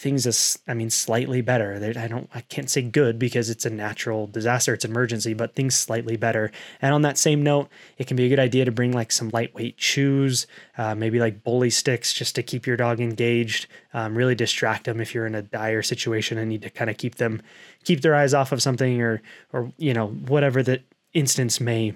things 0.00 0.26
as 0.26 0.58
I 0.66 0.72
mean 0.72 0.88
slightly 0.88 1.42
better. 1.42 1.74
I 1.98 2.08
don't 2.08 2.28
I 2.34 2.40
can't 2.40 2.70
say 2.70 2.80
good 2.80 3.18
because 3.18 3.50
it's 3.50 3.66
a 3.66 3.70
natural 3.70 4.26
disaster, 4.26 4.72
it's 4.72 4.86
an 4.86 4.92
emergency, 4.92 5.34
but 5.34 5.54
things 5.54 5.74
slightly 5.74 6.16
better. 6.16 6.50
And 6.80 6.94
on 6.94 7.02
that 7.02 7.18
same 7.18 7.42
note, 7.42 7.68
it 7.98 8.06
can 8.06 8.16
be 8.16 8.24
a 8.24 8.28
good 8.30 8.38
idea 8.38 8.64
to 8.64 8.72
bring 8.72 8.92
like 8.92 9.12
some 9.12 9.28
lightweight 9.28 9.76
chews, 9.76 10.46
uh, 10.78 10.94
maybe 10.94 11.20
like 11.20 11.44
bully 11.44 11.68
sticks, 11.68 12.14
just 12.14 12.34
to 12.36 12.42
keep 12.42 12.66
your 12.66 12.78
dog 12.78 12.98
engaged. 12.98 13.66
Um, 13.92 14.16
really 14.16 14.34
distract 14.34 14.86
them 14.86 15.02
if 15.02 15.14
you're 15.14 15.26
in 15.26 15.34
a 15.34 15.42
dire 15.42 15.82
situation 15.82 16.38
and 16.38 16.48
need 16.48 16.62
to 16.62 16.70
kind 16.70 16.88
of 16.88 16.96
keep 16.96 17.16
them 17.16 17.42
keep 17.84 18.00
their 18.00 18.14
eyes 18.14 18.32
off 18.32 18.52
of 18.52 18.62
something 18.62 19.02
or 19.02 19.20
or 19.52 19.70
you 19.76 19.92
know 19.92 20.08
whatever 20.08 20.62
the 20.62 20.82
instance 21.12 21.60
may 21.60 21.92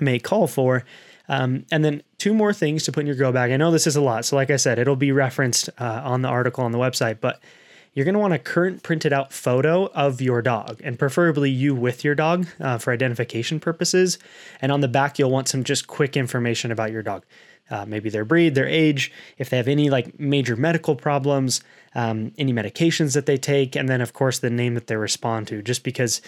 may 0.00 0.20
call 0.20 0.46
for. 0.46 0.84
Um, 1.28 1.66
and 1.72 1.84
then 1.84 2.02
two 2.18 2.32
more 2.32 2.52
things 2.52 2.84
to 2.84 2.92
put 2.92 3.00
in 3.00 3.06
your 3.06 3.16
go 3.16 3.32
bag. 3.32 3.50
I 3.50 3.56
know 3.56 3.70
this 3.70 3.86
is 3.86 3.96
a 3.96 4.00
lot, 4.00 4.24
so 4.24 4.36
like 4.36 4.50
I 4.50 4.56
said, 4.56 4.78
it'll 4.78 4.96
be 4.96 5.12
referenced 5.12 5.68
uh, 5.78 6.02
on 6.04 6.22
the 6.22 6.28
article 6.28 6.64
on 6.64 6.72
the 6.72 6.78
website, 6.78 7.20
but 7.20 7.40
you're 7.96 8.04
going 8.04 8.12
to 8.12 8.20
want 8.20 8.34
a 8.34 8.38
current 8.38 8.82
printed 8.82 9.14
out 9.14 9.32
photo 9.32 9.86
of 9.86 10.20
your 10.20 10.42
dog 10.42 10.82
and 10.84 10.98
preferably 10.98 11.50
you 11.50 11.74
with 11.74 12.04
your 12.04 12.14
dog 12.14 12.46
uh, 12.60 12.76
for 12.76 12.92
identification 12.92 13.58
purposes. 13.58 14.18
And 14.60 14.70
on 14.70 14.82
the 14.82 14.88
back, 14.88 15.18
you'll 15.18 15.30
want 15.30 15.48
some 15.48 15.64
just 15.64 15.86
quick 15.86 16.14
information 16.14 16.70
about 16.70 16.92
your 16.92 17.02
dog. 17.02 17.24
Uh, 17.70 17.86
maybe 17.86 18.10
their 18.10 18.26
breed, 18.26 18.54
their 18.54 18.68
age, 18.68 19.10
if 19.38 19.48
they 19.48 19.56
have 19.56 19.66
any 19.66 19.88
like 19.88 20.20
major 20.20 20.56
medical 20.56 20.94
problems, 20.94 21.62
um, 21.94 22.32
any 22.36 22.52
medications 22.52 23.14
that 23.14 23.24
they 23.24 23.38
take, 23.38 23.74
and 23.74 23.88
then 23.88 24.02
of 24.02 24.12
course 24.12 24.38
the 24.38 24.50
name 24.50 24.74
that 24.74 24.88
they 24.88 24.96
respond 24.96 25.48
to. 25.48 25.62
Just 25.62 25.82
because 25.82 26.20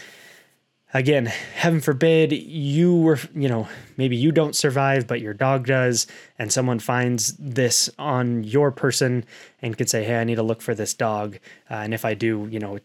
again, 0.94 1.26
heaven 1.26 1.80
forbid 1.80 2.32
you 2.32 2.94
were, 2.94 3.18
you 3.34 3.48
know, 3.48 3.68
maybe 3.96 4.16
you 4.16 4.32
don't 4.32 4.56
survive, 4.56 5.06
but 5.06 5.20
your 5.20 5.34
dog 5.34 5.66
does, 5.66 6.06
and 6.38 6.52
someone 6.52 6.78
finds 6.78 7.34
this 7.38 7.90
on 7.98 8.44
your 8.44 8.70
person 8.70 9.24
and 9.60 9.76
could 9.76 9.90
say, 9.90 10.04
hey, 10.04 10.20
I 10.20 10.24
need 10.24 10.36
to 10.36 10.42
look 10.42 10.62
for 10.62 10.74
this 10.74 10.94
dog. 10.94 11.38
Uh, 11.70 11.74
and 11.74 11.94
if 11.94 12.04
I 12.04 12.14
do, 12.14 12.48
you 12.50 12.58
know, 12.58 12.78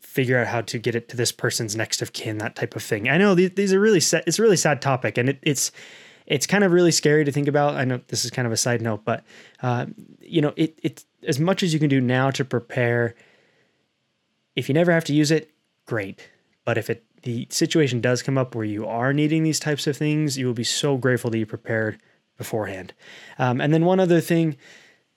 figure 0.00 0.38
out 0.38 0.46
how 0.46 0.60
to 0.60 0.78
get 0.78 0.94
it 0.94 1.08
to 1.08 1.16
this 1.16 1.32
person's 1.32 1.74
next 1.74 2.00
of 2.02 2.12
kin, 2.12 2.38
that 2.38 2.56
type 2.56 2.76
of 2.76 2.82
thing. 2.82 3.08
I 3.08 3.16
know 3.16 3.34
these, 3.34 3.50
these 3.50 3.72
are 3.72 3.80
really 3.80 4.00
sad, 4.00 4.22
it's 4.26 4.38
a 4.38 4.42
really 4.42 4.56
sad 4.56 4.80
topic, 4.80 5.18
and 5.18 5.30
it, 5.30 5.38
it's, 5.42 5.72
it's 6.26 6.46
kind 6.46 6.64
of 6.64 6.72
really 6.72 6.92
scary 6.92 7.24
to 7.24 7.32
think 7.32 7.48
about. 7.48 7.74
I 7.74 7.84
know 7.84 8.00
this 8.08 8.24
is 8.24 8.30
kind 8.30 8.46
of 8.46 8.52
a 8.52 8.56
side 8.56 8.80
note, 8.80 9.04
but 9.04 9.24
uh, 9.62 9.86
you 10.20 10.40
know, 10.40 10.54
it 10.56 10.78
it's 10.82 11.04
as 11.26 11.38
much 11.38 11.62
as 11.62 11.74
you 11.74 11.80
can 11.80 11.90
do 11.90 12.00
now 12.00 12.30
to 12.30 12.44
prepare. 12.44 13.14
If 14.56 14.68
you 14.68 14.74
never 14.74 14.90
have 14.90 15.04
to 15.04 15.12
use 15.12 15.30
it, 15.30 15.50
great. 15.84 16.26
But 16.64 16.78
if 16.78 16.88
it 16.88 17.04
the 17.24 17.46
situation 17.50 18.00
does 18.00 18.22
come 18.22 18.38
up 18.38 18.54
where 18.54 18.64
you 18.64 18.86
are 18.86 19.12
needing 19.12 19.42
these 19.42 19.58
types 19.58 19.86
of 19.86 19.96
things, 19.96 20.38
you 20.38 20.46
will 20.46 20.54
be 20.54 20.64
so 20.64 20.96
grateful 20.96 21.30
that 21.30 21.38
you 21.38 21.46
prepared 21.46 21.98
beforehand. 22.36 22.92
Um, 23.38 23.60
and 23.60 23.72
then 23.72 23.84
one 23.84 23.98
other 23.98 24.20
thing 24.20 24.56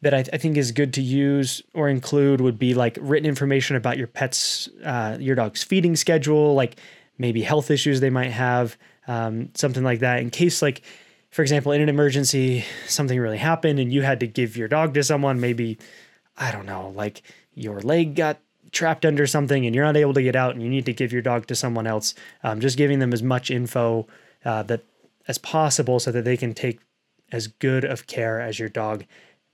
that 0.02 0.14
I, 0.14 0.24
th- 0.24 0.34
I, 0.34 0.38
think 0.38 0.58
is 0.58 0.72
good 0.72 0.94
to 0.94 1.02
use 1.02 1.62
or 1.74 1.90
include 1.90 2.40
would 2.40 2.60
be 2.60 2.74
like 2.74 2.98
written 3.02 3.28
information 3.28 3.76
about 3.76 3.98
your 3.98 4.08
pet's, 4.08 4.70
uh, 4.86 5.18
your 5.20 5.36
dog's 5.36 5.64
feeding 5.64 5.96
schedule, 5.96 6.54
like 6.54 6.80
maybe 7.18 7.42
health 7.42 7.72
issues 7.72 8.00
they 8.00 8.12
might 8.12 8.32
have, 8.32 8.78
um, 9.08 9.50
something 9.56 9.84
like 9.84 10.00
that. 10.00 10.22
In 10.22 10.30
case, 10.30 10.62
like, 10.62 10.84
for 11.32 11.42
example, 11.42 11.72
in 11.72 11.82
an 11.82 11.90
emergency, 11.90 12.64
something 12.88 13.20
really 13.20 13.38
happened 13.38 13.80
and 13.80 13.92
you 13.92 14.04
had 14.04 14.20
to 14.20 14.28
give 14.28 14.56
your 14.56 14.68
dog 14.68 14.94
to 14.94 15.04
someone, 15.04 15.40
maybe, 15.40 15.78
I 16.38 16.52
don't 16.52 16.68
know, 16.68 16.94
like 16.96 17.24
your 17.54 17.82
leg 17.82 18.16
got 18.16 18.40
trapped 18.72 19.06
under 19.06 19.26
something 19.28 19.66
and 19.66 19.76
you're 19.76 19.86
not 19.86 19.98
able 19.98 20.14
to 20.14 20.24
get 20.24 20.36
out 20.36 20.54
and 20.54 20.64
you 20.64 20.70
need 20.70 20.86
to 20.86 20.94
give 20.94 21.12
your 21.12 21.22
dog 21.22 21.48
to 21.48 21.56
someone 21.56 21.88
else, 21.88 22.14
um, 22.44 22.60
just 22.60 22.78
giving 22.78 23.00
them 23.00 23.14
as 23.14 23.24
much 23.24 23.50
info 23.52 24.08
uh, 24.46 24.64
that 24.64 24.84
as 25.28 25.38
possible 25.38 26.00
so 26.00 26.12
that 26.12 26.24
they 26.24 26.38
can 26.38 26.54
take 26.54 26.80
as 27.32 27.48
good 27.48 27.84
of 27.84 28.08
care 28.08 28.40
as 28.40 28.60
your 28.60 28.70
dog 28.70 29.06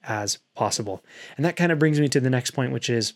as 0.03 0.38
possible. 0.55 1.03
And 1.38 1.46
that 1.46 1.55
kind 1.55 1.72
of 1.72 1.79
brings 1.79 2.00
me 2.00 2.08
to 2.10 2.20
the 2.20 2.29
next 2.29 2.51
point, 2.51 2.72
which 2.72 2.89
is 2.89 3.13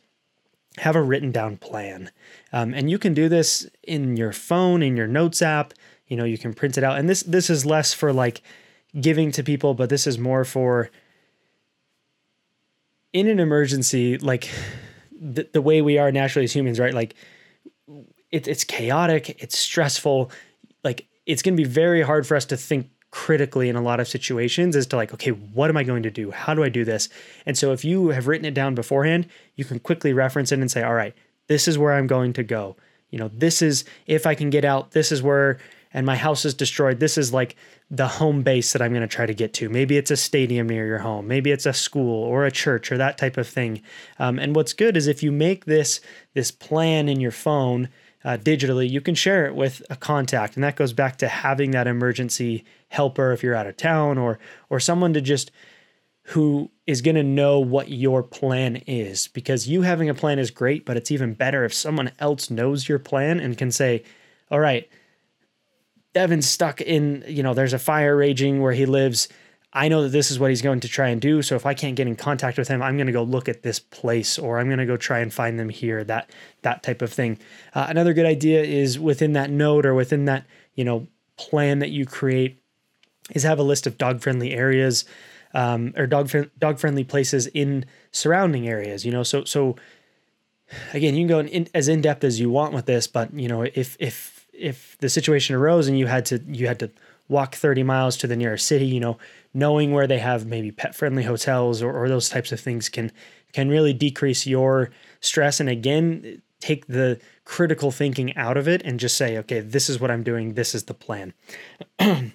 have 0.77 0.95
a 0.95 1.01
written 1.01 1.31
down 1.31 1.57
plan. 1.57 2.11
Um, 2.53 2.73
and 2.73 2.89
you 2.89 2.97
can 2.97 3.13
do 3.13 3.29
this 3.29 3.67
in 3.83 4.17
your 4.17 4.31
phone, 4.31 4.83
in 4.83 4.95
your 4.95 5.07
notes 5.07 5.41
app. 5.41 5.73
You 6.07 6.17
know, 6.17 6.23
you 6.23 6.37
can 6.37 6.53
print 6.53 6.77
it 6.77 6.83
out. 6.83 6.97
And 6.97 7.09
this 7.09 7.23
this 7.23 7.49
is 7.49 7.65
less 7.65 7.93
for 7.93 8.13
like 8.13 8.41
giving 8.99 9.31
to 9.33 9.43
people, 9.43 9.73
but 9.73 9.89
this 9.89 10.07
is 10.07 10.17
more 10.17 10.45
for 10.45 10.89
in 13.13 13.27
an 13.27 13.39
emergency, 13.39 14.17
like 14.17 14.49
the, 15.19 15.49
the 15.53 15.61
way 15.61 15.81
we 15.81 15.97
are 15.97 16.11
naturally 16.11 16.45
as 16.45 16.53
humans, 16.53 16.79
right? 16.79 16.93
Like 16.93 17.15
it, 18.31 18.47
it's 18.47 18.63
chaotic, 18.63 19.41
it's 19.41 19.57
stressful. 19.57 20.31
Like 20.83 21.07
it's 21.25 21.41
going 21.41 21.55
to 21.55 21.61
be 21.61 21.69
very 21.69 22.01
hard 22.01 22.27
for 22.27 22.35
us 22.35 22.45
to 22.45 22.57
think 22.57 22.89
critically 23.11 23.69
in 23.69 23.75
a 23.75 23.81
lot 23.81 23.99
of 23.99 24.07
situations 24.07 24.75
as 24.75 24.85
to 24.87 24.95
like, 24.95 25.13
okay, 25.13 25.31
what 25.31 25.69
am 25.69 25.77
I 25.77 25.83
going 25.83 26.03
to 26.03 26.11
do? 26.11 26.31
How 26.31 26.53
do 26.53 26.63
I 26.63 26.69
do 26.69 26.83
this? 26.83 27.09
And 27.45 27.57
so 27.57 27.71
if 27.71 27.85
you 27.85 28.09
have 28.09 28.27
written 28.27 28.45
it 28.45 28.53
down 28.53 28.75
beforehand, 28.75 29.27
you 29.55 29.65
can 29.65 29.79
quickly 29.79 30.13
reference 30.13 30.51
it 30.51 30.59
and 30.59 30.69
say, 30.69 30.83
all 30.83 30.93
right, 30.93 31.15
this 31.47 31.67
is 31.67 31.77
where 31.77 31.93
I'm 31.93 32.07
going 32.07 32.33
to 32.33 32.43
go. 32.43 32.75
You 33.09 33.19
know, 33.19 33.31
this 33.33 33.61
is 33.61 33.85
if 34.05 34.25
I 34.25 34.35
can 34.35 34.49
get 34.49 34.65
out, 34.65 34.91
this 34.91 35.11
is 35.11 35.23
where, 35.23 35.59
and 35.93 36.05
my 36.05 36.17
house 36.17 36.43
is 36.43 36.53
destroyed. 36.53 36.99
This 36.99 37.17
is 37.17 37.33
like 37.33 37.55
the 37.89 38.07
home 38.07 38.41
base 38.41 38.73
that 38.73 38.81
I'm 38.81 38.91
going 38.91 39.01
to 39.01 39.07
try 39.07 39.25
to 39.25 39.33
get 39.33 39.53
to. 39.55 39.69
Maybe 39.69 39.97
it's 39.97 40.11
a 40.11 40.17
stadium 40.17 40.67
near 40.67 40.85
your 40.85 40.99
home. 40.99 41.27
Maybe 41.27 41.51
it's 41.51 41.65
a 41.65 41.73
school 41.73 42.23
or 42.23 42.45
a 42.45 42.51
church 42.51 42.91
or 42.91 42.97
that 42.97 43.17
type 43.17 43.37
of 43.37 43.47
thing. 43.47 43.81
Um, 44.19 44.39
and 44.39 44.55
what's 44.55 44.73
good 44.73 44.97
is 44.97 45.07
if 45.07 45.23
you 45.23 45.31
make 45.31 45.65
this 45.65 46.01
this 46.33 46.51
plan 46.51 47.07
in 47.07 47.21
your 47.21 47.31
phone 47.31 47.89
uh, 48.25 48.37
digitally, 48.37 48.89
you 48.89 48.99
can 48.99 49.15
share 49.15 49.45
it 49.45 49.55
with 49.55 49.81
a 49.89 49.95
contact, 49.95 50.55
and 50.55 50.63
that 50.63 50.75
goes 50.75 50.91
back 50.91 51.17
to 51.17 51.29
having 51.29 51.71
that 51.71 51.87
emergency 51.87 52.65
helper 52.89 53.31
if 53.31 53.41
you're 53.41 53.55
out 53.55 53.67
of 53.67 53.77
town 53.77 54.17
or 54.17 54.37
or 54.69 54.79
someone 54.79 55.13
to 55.13 55.21
just 55.21 55.51
who 56.23 56.69
is 56.85 57.01
going 57.01 57.15
to 57.15 57.23
know 57.23 57.57
what 57.57 57.89
your 57.89 58.21
plan 58.21 58.75
is 58.85 59.29
because 59.29 59.69
you 59.69 59.83
having 59.83 60.09
a 60.09 60.13
plan 60.13 60.39
is 60.39 60.51
great 60.51 60.85
but 60.85 60.97
it's 60.97 61.11
even 61.11 61.33
better 61.33 61.63
if 61.63 61.73
someone 61.73 62.11
else 62.19 62.49
knows 62.49 62.89
your 62.89 62.99
plan 62.99 63.39
and 63.39 63.57
can 63.57 63.71
say 63.71 64.03
all 64.51 64.59
right 64.59 64.89
Devin's 66.17 66.49
stuck 66.49 66.81
in 66.81 67.23
you 67.27 67.43
know 67.43 67.53
there's 67.53 67.73
a 67.73 67.79
fire 67.79 68.15
raging 68.15 68.59
where 68.59 68.73
he 68.73 68.87
lives 68.87 69.27
I 69.73 69.89
know 69.89 70.01
that 70.01 70.09
this 70.09 70.31
is 70.31 70.39
what 70.39 70.49
he's 70.49 70.63
going 70.63 70.79
to 70.79 70.87
try 70.87 71.09
and 71.09 71.21
do. 71.21 71.43
So 71.43 71.55
if 71.55 71.67
I 71.67 71.75
can't 71.75 71.95
get 71.95 72.07
in 72.07 72.15
contact 72.15 72.57
with 72.57 72.67
him, 72.67 72.81
I'm 72.81 72.97
going 72.97 73.05
to 73.07 73.13
go 73.13 73.21
look 73.21 73.47
at 73.47 73.61
this 73.61 73.77
place 73.79 74.39
or 74.39 74.57
I'm 74.57 74.67
going 74.67 74.79
to 74.79 74.87
go 74.87 74.97
try 74.97 75.19
and 75.19 75.31
find 75.31 75.59
them 75.59 75.69
here, 75.69 76.03
that 76.05 76.31
that 76.63 76.81
type 76.81 77.03
of 77.03 77.13
thing. 77.13 77.37
Uh, 77.75 77.85
another 77.87 78.13
good 78.13 78.25
idea 78.25 78.63
is 78.63 78.97
within 78.97 79.33
that 79.33 79.51
note 79.51 79.85
or 79.85 79.93
within 79.93 80.25
that, 80.25 80.47
you 80.73 80.83
know, 80.83 81.05
plan 81.35 81.77
that 81.77 81.91
you 81.91 82.07
create 82.07 82.59
is 83.33 83.43
have 83.43 83.59
a 83.59 83.63
list 83.63 83.85
of 83.85 83.99
dog 83.99 84.21
friendly 84.21 84.53
areas 84.53 85.05
um, 85.53 85.93
or 85.95 86.07
dog 86.07 86.31
dog 86.57 86.79
friendly 86.79 87.03
places 87.03 87.45
in 87.47 87.85
surrounding 88.11 88.67
areas, 88.67 89.05
you 89.05 89.11
know. 89.11 89.21
So 89.21 89.43
so 89.43 89.75
again, 90.93 91.13
you 91.13 91.21
can 91.21 91.27
go 91.27 91.39
in, 91.39 91.67
as 91.75 91.87
in 91.87 92.01
depth 92.01 92.23
as 92.23 92.39
you 92.39 92.49
want 92.49 92.73
with 92.73 92.87
this, 92.87 93.05
but 93.05 93.31
you 93.33 93.47
know, 93.47 93.61
if 93.61 93.95
if 93.99 94.36
if 94.57 94.97
the 94.99 95.09
situation 95.09 95.55
arose 95.55 95.87
and 95.87 95.97
you 95.97 96.07
had 96.07 96.25
to 96.27 96.41
you 96.47 96.67
had 96.67 96.79
to 96.79 96.91
walk 97.29 97.55
30 97.55 97.83
miles 97.83 98.15
to 98.17 98.27
the 98.27 98.35
nearest 98.35 98.65
city, 98.65 98.85
you 98.85 98.99
know, 98.99 99.17
knowing 99.53 99.91
where 99.91 100.07
they 100.07 100.19
have 100.19 100.45
maybe 100.45 100.71
pet 100.71 100.95
friendly 100.95 101.23
hotels 101.23 101.81
or, 101.81 101.91
or 101.91 102.07
those 102.07 102.29
types 102.29 102.51
of 102.51 102.59
things 102.59 102.89
can 102.89 103.11
can 103.53 103.69
really 103.69 103.93
decrease 103.93 104.45
your 104.45 104.89
stress 105.19 105.59
and 105.59 105.69
again 105.69 106.41
take 106.59 106.87
the 106.87 107.19
critical 107.45 107.91
thinking 107.91 108.35
out 108.35 108.57
of 108.57 108.67
it 108.67 108.81
and 108.83 108.99
just 108.99 109.15
say 109.15 109.37
okay 109.37 109.59
this 109.59 109.89
is 109.89 109.99
what 109.99 110.11
i'm 110.11 110.23
doing 110.23 110.53
this 110.53 110.75
is 110.75 110.83
the 110.85 110.93
plan. 110.93 111.33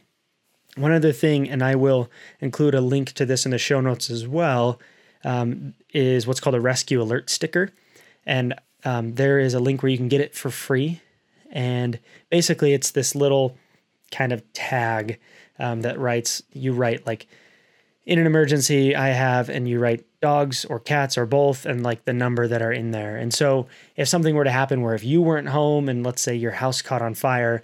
One 0.76 0.92
other 0.92 1.12
thing 1.12 1.50
and 1.50 1.62
i 1.62 1.74
will 1.74 2.10
include 2.40 2.74
a 2.74 2.80
link 2.80 3.12
to 3.12 3.26
this 3.26 3.44
in 3.44 3.50
the 3.50 3.58
show 3.58 3.80
notes 3.80 4.10
as 4.10 4.26
well 4.26 4.80
um, 5.24 5.74
is 5.92 6.26
what's 6.26 6.40
called 6.40 6.54
a 6.54 6.60
rescue 6.60 7.00
alert 7.00 7.30
sticker. 7.30 7.70
And 8.26 8.54
um, 8.84 9.14
there 9.14 9.38
is 9.38 9.54
a 9.54 9.60
link 9.60 9.82
where 9.82 9.90
you 9.90 9.98
can 9.98 10.08
get 10.08 10.20
it 10.20 10.34
for 10.34 10.50
free 10.50 11.00
and 11.52 11.99
basically 12.30 12.73
it's 12.73 12.90
this 12.90 13.14
little 13.14 13.56
kind 14.11 14.32
of 14.32 14.52
tag 14.52 15.21
um, 15.59 15.82
that 15.82 15.99
writes 15.99 16.42
you 16.52 16.73
write 16.73 17.06
like 17.06 17.26
in 18.04 18.18
an 18.18 18.26
emergency 18.26 18.97
I 18.97 19.09
have 19.09 19.49
and 19.49 19.68
you 19.68 19.78
write 19.78 20.04
dogs 20.21 20.64
or 20.64 20.80
cats 20.80 21.16
or 21.16 21.26
both 21.26 21.66
and 21.66 21.82
like 21.82 22.04
the 22.04 22.12
number 22.12 22.49
that 22.49 22.62
are 22.62 22.73
in 22.73 22.90
there. 22.90 23.16
And 23.16 23.32
so 23.32 23.66
if 23.97 24.09
something 24.09 24.35
were 24.35 24.44
to 24.44 24.50
happen 24.50 24.82
where 24.82 24.94
if 24.94 25.04
you 25.04 25.23
weren't 25.23 25.49
home 25.49 25.88
and 25.88 26.04
let's 26.04 26.23
say 26.23 26.35
your 26.35 26.52
house 26.52 26.82
caught 26.82 27.02
on 27.02 27.14
fire, 27.14 27.62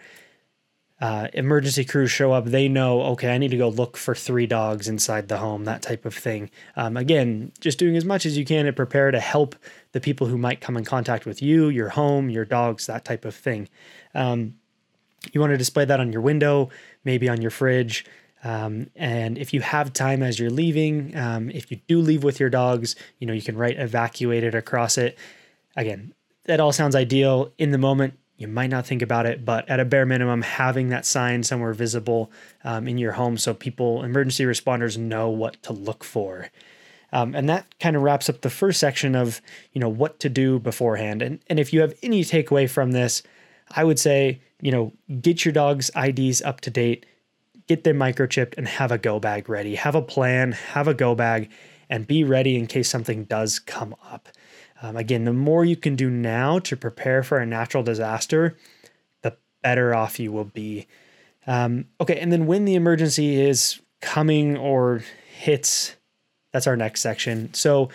uh, 1.01 1.29
emergency 1.33 1.85
crews 1.85 2.11
show 2.11 2.33
up, 2.33 2.47
they 2.47 2.69
know, 2.69 3.03
okay, 3.03 3.33
I 3.33 3.39
need 3.39 3.53
to 3.53 3.57
go 3.57 3.69
look 3.69 3.97
for 3.97 4.15
three 4.15 4.47
dogs 4.47 4.89
inside 4.89 5.29
the 5.29 5.39
home, 5.39 5.65
that 5.65 5.83
type 5.83 6.05
of 6.05 6.15
thing. 6.15 6.51
Um, 6.75 6.97
again, 6.97 7.53
just 7.61 7.79
doing 7.79 7.97
as 7.97 8.05
much 8.05 8.27
as 8.27 8.37
you 8.37 8.45
can 8.45 8.67
to 8.67 8.73
prepare 8.73 9.11
to 9.11 9.21
help 9.21 9.55
the 9.93 10.01
people 10.01 10.27
who 10.27 10.37
might 10.37 10.61
come 10.61 10.77
in 10.77 10.85
contact 10.85 11.25
with 11.25 11.41
you, 11.41 11.69
your 11.69 11.91
home, 11.91 12.31
your 12.31 12.45
dogs, 12.45 12.87
that 12.87 13.05
type 13.05 13.25
of 13.25 13.35
thing. 13.35 13.69
Um, 14.15 14.55
you 15.33 15.41
want 15.41 15.53
to 15.53 15.57
display 15.57 15.85
that 15.85 16.01
on 16.01 16.13
your 16.13 16.23
window, 16.23 16.71
maybe 17.05 17.29
on 17.29 17.41
your 17.41 17.51
fridge. 17.51 18.05
Um, 18.43 18.91
and 18.97 19.39
if 19.39 19.53
you 19.53 19.61
have 19.61 19.93
time 19.93 20.23
as 20.23 20.39
you're 20.39 20.51
leaving, 20.51 21.17
um, 21.17 21.51
if 21.51 21.71
you 21.71 21.81
do 21.87 22.01
leave 22.01 22.25
with 22.25 22.41
your 22.41 22.51
dogs, 22.51 22.97
you 23.19 23.27
know, 23.27 23.33
you 23.33 23.43
can 23.43 23.57
write 23.57 23.79
evacuated 23.79 24.55
across 24.55 24.99
it. 24.99 25.17
Again, 25.77 26.13
that 26.45 26.61
all 26.61 26.73
sounds 26.73 26.95
ideal 26.97 27.53
in 27.59 27.71
the 27.71 27.79
moment. 27.79 28.19
You 28.39 28.47
might 28.47 28.71
not 28.71 28.87
think 28.87 29.03
about 29.03 29.27
it, 29.27 29.45
but 29.45 29.69
at 29.69 29.81
a 29.81 29.85
bare 29.85 30.07
minimum, 30.07 30.43
having 30.43 30.91
that 30.91 31.05
sign 31.05 31.43
somewhere 31.43 31.73
visible 31.73 32.31
um, 32.63 32.87
in 32.87 32.97
your 32.97 33.13
home 33.13 33.37
so 33.37 33.53
people, 33.53 34.05
emergency 34.05 34.45
responders, 34.45 34.97
know 34.97 35.29
what 35.29 35.61
to 35.65 35.73
look 35.73 36.05
for. 36.05 36.49
Um, 37.13 37.35
and 37.35 37.49
that 37.49 37.67
kind 37.81 37.97
of 37.97 38.03
wraps 38.03 38.29
up 38.29 38.43
the 38.43 38.51
first 38.51 38.79
section 38.79 39.17
of, 39.17 39.41
you 39.73 39.81
know, 39.81 39.89
what 39.89 40.21
to 40.21 40.29
do 40.29 40.61
beforehand. 40.61 41.21
And, 41.21 41.41
and 41.49 41.59
if 41.59 41.73
you 41.73 41.81
have 41.81 41.95
any 42.01 42.23
takeaway 42.23 42.71
from 42.71 42.93
this, 42.93 43.25
I 43.73 43.83
would 43.83 43.99
say, 43.99 44.41
you 44.61 44.71
know, 44.71 44.93
get 45.21 45.45
your 45.45 45.53
dog's 45.53 45.91
IDs 45.97 46.41
up 46.43 46.61
to 46.63 46.71
date, 46.71 47.07
get 47.67 47.83
them 47.83 47.97
microchipped, 47.97 48.55
and 48.57 48.69
have 48.69 48.93
a 48.93 48.99
go 48.99 49.19
bag 49.19 49.49
ready. 49.49 49.75
Have 49.75 49.97
a 49.97 50.03
plan, 50.03 50.53
have 50.53 50.87
a 50.87 50.95
go 50.95 51.17
bag, 51.17 51.51
and 51.91 52.07
be 52.07 52.23
ready 52.23 52.57
in 52.57 52.67
case 52.69 52.89
something 52.89 53.25
does 53.25 53.59
come 53.59 53.97
up. 54.09 54.29
Um, 54.81 54.97
again, 54.97 55.25
the 55.25 55.33
more 55.33 55.65
you 55.65 55.77
can 55.77 55.97
do 55.97 56.09
now 56.09 56.59
to 56.61 56.77
prepare 56.77 57.23
for 57.23 57.39
a 57.39 57.47
natural 57.47 57.83
disaster, 57.83 58.57
the 59.23 59.37
better 59.63 59.95
off 59.95 60.21
you 60.21 60.31
will 60.31 60.45
be. 60.45 60.87
Um, 61.47 61.87
okay, 62.01 62.19
and 62.21 62.31
then 62.31 62.47
when 62.47 62.65
the 62.65 62.75
emergency 62.75 63.41
is 63.41 63.81
coming 64.01 64.57
or 64.57 65.03
hits, 65.31 65.97
that's 66.53 66.67
our 66.67 66.77
next 66.77 67.01
section. 67.01 67.53
So, 67.55 67.89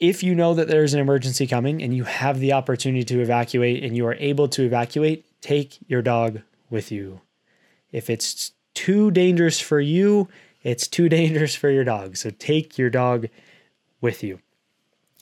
if 0.00 0.22
you 0.22 0.34
know 0.34 0.54
that 0.54 0.68
there's 0.68 0.94
an 0.94 1.00
emergency 1.00 1.46
coming 1.46 1.82
and 1.82 1.94
you 1.94 2.04
have 2.04 2.38
the 2.38 2.52
opportunity 2.52 3.04
to 3.04 3.20
evacuate 3.20 3.82
and 3.82 3.96
you 3.96 4.06
are 4.06 4.14
able 4.14 4.46
to 4.48 4.62
evacuate, 4.62 5.24
take 5.40 5.78
your 5.88 6.02
dog 6.02 6.40
with 6.70 6.92
you. 6.92 7.20
If 7.90 8.08
it's 8.08 8.52
too 8.74 9.10
dangerous 9.10 9.58
for 9.58 9.80
you, 9.80 10.28
it's 10.62 10.86
too 10.86 11.08
dangerous 11.08 11.56
for 11.56 11.68
your 11.68 11.84
dog. 11.84 12.16
So 12.16 12.30
take 12.30 12.78
your 12.78 12.90
dog 12.90 13.28
with 14.00 14.22
you. 14.22 14.38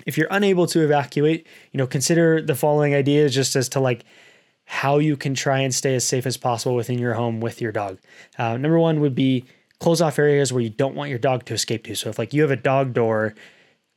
If 0.06 0.16
you're 0.16 0.28
unable 0.30 0.66
to 0.68 0.82
evacuate, 0.82 1.46
you 1.72 1.78
know, 1.78 1.86
consider 1.86 2.40
the 2.40 2.54
following 2.54 2.94
ideas 2.94 3.34
just 3.34 3.54
as 3.56 3.68
to 3.70 3.80
like 3.80 4.04
how 4.64 4.98
you 4.98 5.16
can 5.16 5.34
try 5.34 5.60
and 5.60 5.74
stay 5.74 5.94
as 5.94 6.04
safe 6.04 6.26
as 6.26 6.36
possible 6.36 6.74
within 6.74 6.98
your 6.98 7.14
home 7.14 7.40
with 7.40 7.60
your 7.60 7.72
dog. 7.72 7.98
Uh, 8.38 8.56
number 8.56 8.78
one 8.78 9.00
would 9.00 9.14
be 9.14 9.44
close 9.78 10.00
off 10.00 10.18
areas 10.18 10.52
where 10.52 10.62
you 10.62 10.70
don't 10.70 10.94
want 10.94 11.10
your 11.10 11.18
dog 11.18 11.44
to 11.44 11.54
escape 11.54 11.84
to. 11.84 11.94
So 11.94 12.08
if 12.08 12.18
like 12.18 12.32
you 12.32 12.42
have 12.42 12.50
a 12.50 12.56
dog 12.56 12.94
door 12.94 13.34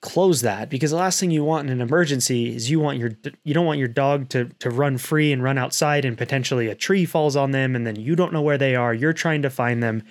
close 0.01 0.41
that 0.41 0.69
because 0.69 0.91
the 0.91 0.97
last 0.97 1.19
thing 1.19 1.29
you 1.29 1.43
want 1.43 1.67
in 1.67 1.73
an 1.73 1.81
emergency 1.81 2.55
is 2.55 2.71
you 2.71 2.79
want 2.79 2.97
your 2.97 3.11
you 3.43 3.53
don't 3.53 3.65
want 3.65 3.79
your 3.79 3.87
dog 3.87 4.29
to 4.29 4.45
to 4.59 4.69
run 4.69 4.97
free 4.97 5.33
and 5.33 5.43
run 5.43 5.57
outside 5.57 6.05
and 6.05 6.17
potentially 6.17 6.67
a 6.67 6.75
tree 6.75 7.05
falls 7.05 7.35
on 7.35 7.51
them 7.51 7.75
and 7.75 7.85
then 7.85 7.97
you 7.97 8.15
don't 8.15 8.31
know 8.31 8.41
where 8.41 8.57
they 8.57 8.75
are 8.75 8.93
you're 8.93 9.11
trying 9.11 9.41
to 9.41 9.49
find 9.49 9.83
them 9.83 10.01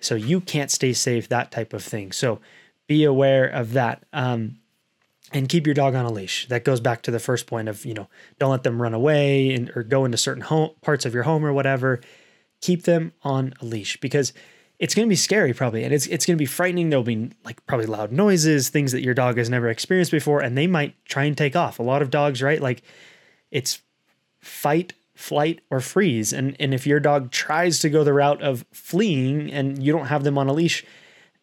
so 0.00 0.16
you 0.16 0.40
can't 0.40 0.72
stay 0.72 0.92
safe 0.92 1.28
that 1.28 1.52
type 1.52 1.72
of 1.72 1.84
thing 1.84 2.10
so 2.10 2.40
be 2.88 3.04
aware 3.04 3.46
of 3.46 3.72
that 3.72 4.02
um, 4.12 4.56
and 5.32 5.48
keep 5.48 5.66
your 5.66 5.74
dog 5.74 5.94
on 5.94 6.04
a 6.04 6.12
leash. 6.12 6.48
That 6.48 6.64
goes 6.64 6.80
back 6.80 7.02
to 7.02 7.10
the 7.10 7.18
first 7.18 7.46
point 7.46 7.68
of 7.68 7.84
you 7.84 7.94
know 7.94 8.08
don't 8.38 8.50
let 8.50 8.62
them 8.62 8.80
run 8.80 8.94
away 8.94 9.52
and 9.54 9.70
or 9.74 9.82
go 9.82 10.04
into 10.04 10.18
certain 10.18 10.42
home 10.42 10.70
parts 10.82 11.04
of 11.04 11.14
your 11.14 11.24
home 11.24 11.44
or 11.44 11.52
whatever. 11.52 12.00
Keep 12.60 12.82
them 12.82 13.12
on 13.22 13.54
a 13.60 13.64
leash 13.64 13.98
because 14.00 14.32
it's 14.78 14.94
going 14.94 15.06
to 15.06 15.10
be 15.10 15.16
scary 15.16 15.52
probably 15.52 15.84
and 15.84 15.92
it's 15.92 16.06
it's 16.06 16.26
going 16.26 16.36
to 16.36 16.42
be 16.42 16.46
frightening. 16.46 16.90
There'll 16.90 17.04
be 17.04 17.30
like 17.44 17.64
probably 17.66 17.86
loud 17.86 18.12
noises 18.12 18.68
things 18.68 18.92
that 18.92 19.02
your 19.02 19.14
dog 19.14 19.38
has 19.38 19.50
never 19.50 19.68
experienced 19.68 20.10
before 20.10 20.40
and 20.40 20.56
they 20.56 20.66
might 20.66 20.94
try 21.04 21.24
and 21.24 21.36
take 21.36 21.56
off. 21.56 21.78
A 21.78 21.82
lot 21.82 22.02
of 22.02 22.10
dogs 22.10 22.42
right 22.42 22.60
like 22.60 22.82
it's 23.50 23.80
fight 24.40 24.94
flight 25.14 25.60
or 25.70 25.80
freeze 25.80 26.32
and 26.32 26.56
and 26.58 26.72
if 26.72 26.86
your 26.86 26.98
dog 26.98 27.30
tries 27.30 27.78
to 27.78 27.90
go 27.90 28.02
the 28.02 28.12
route 28.12 28.42
of 28.42 28.64
fleeing 28.72 29.52
and 29.52 29.82
you 29.82 29.92
don't 29.92 30.06
have 30.06 30.24
them 30.24 30.38
on 30.38 30.48
a 30.48 30.52
leash 30.52 30.84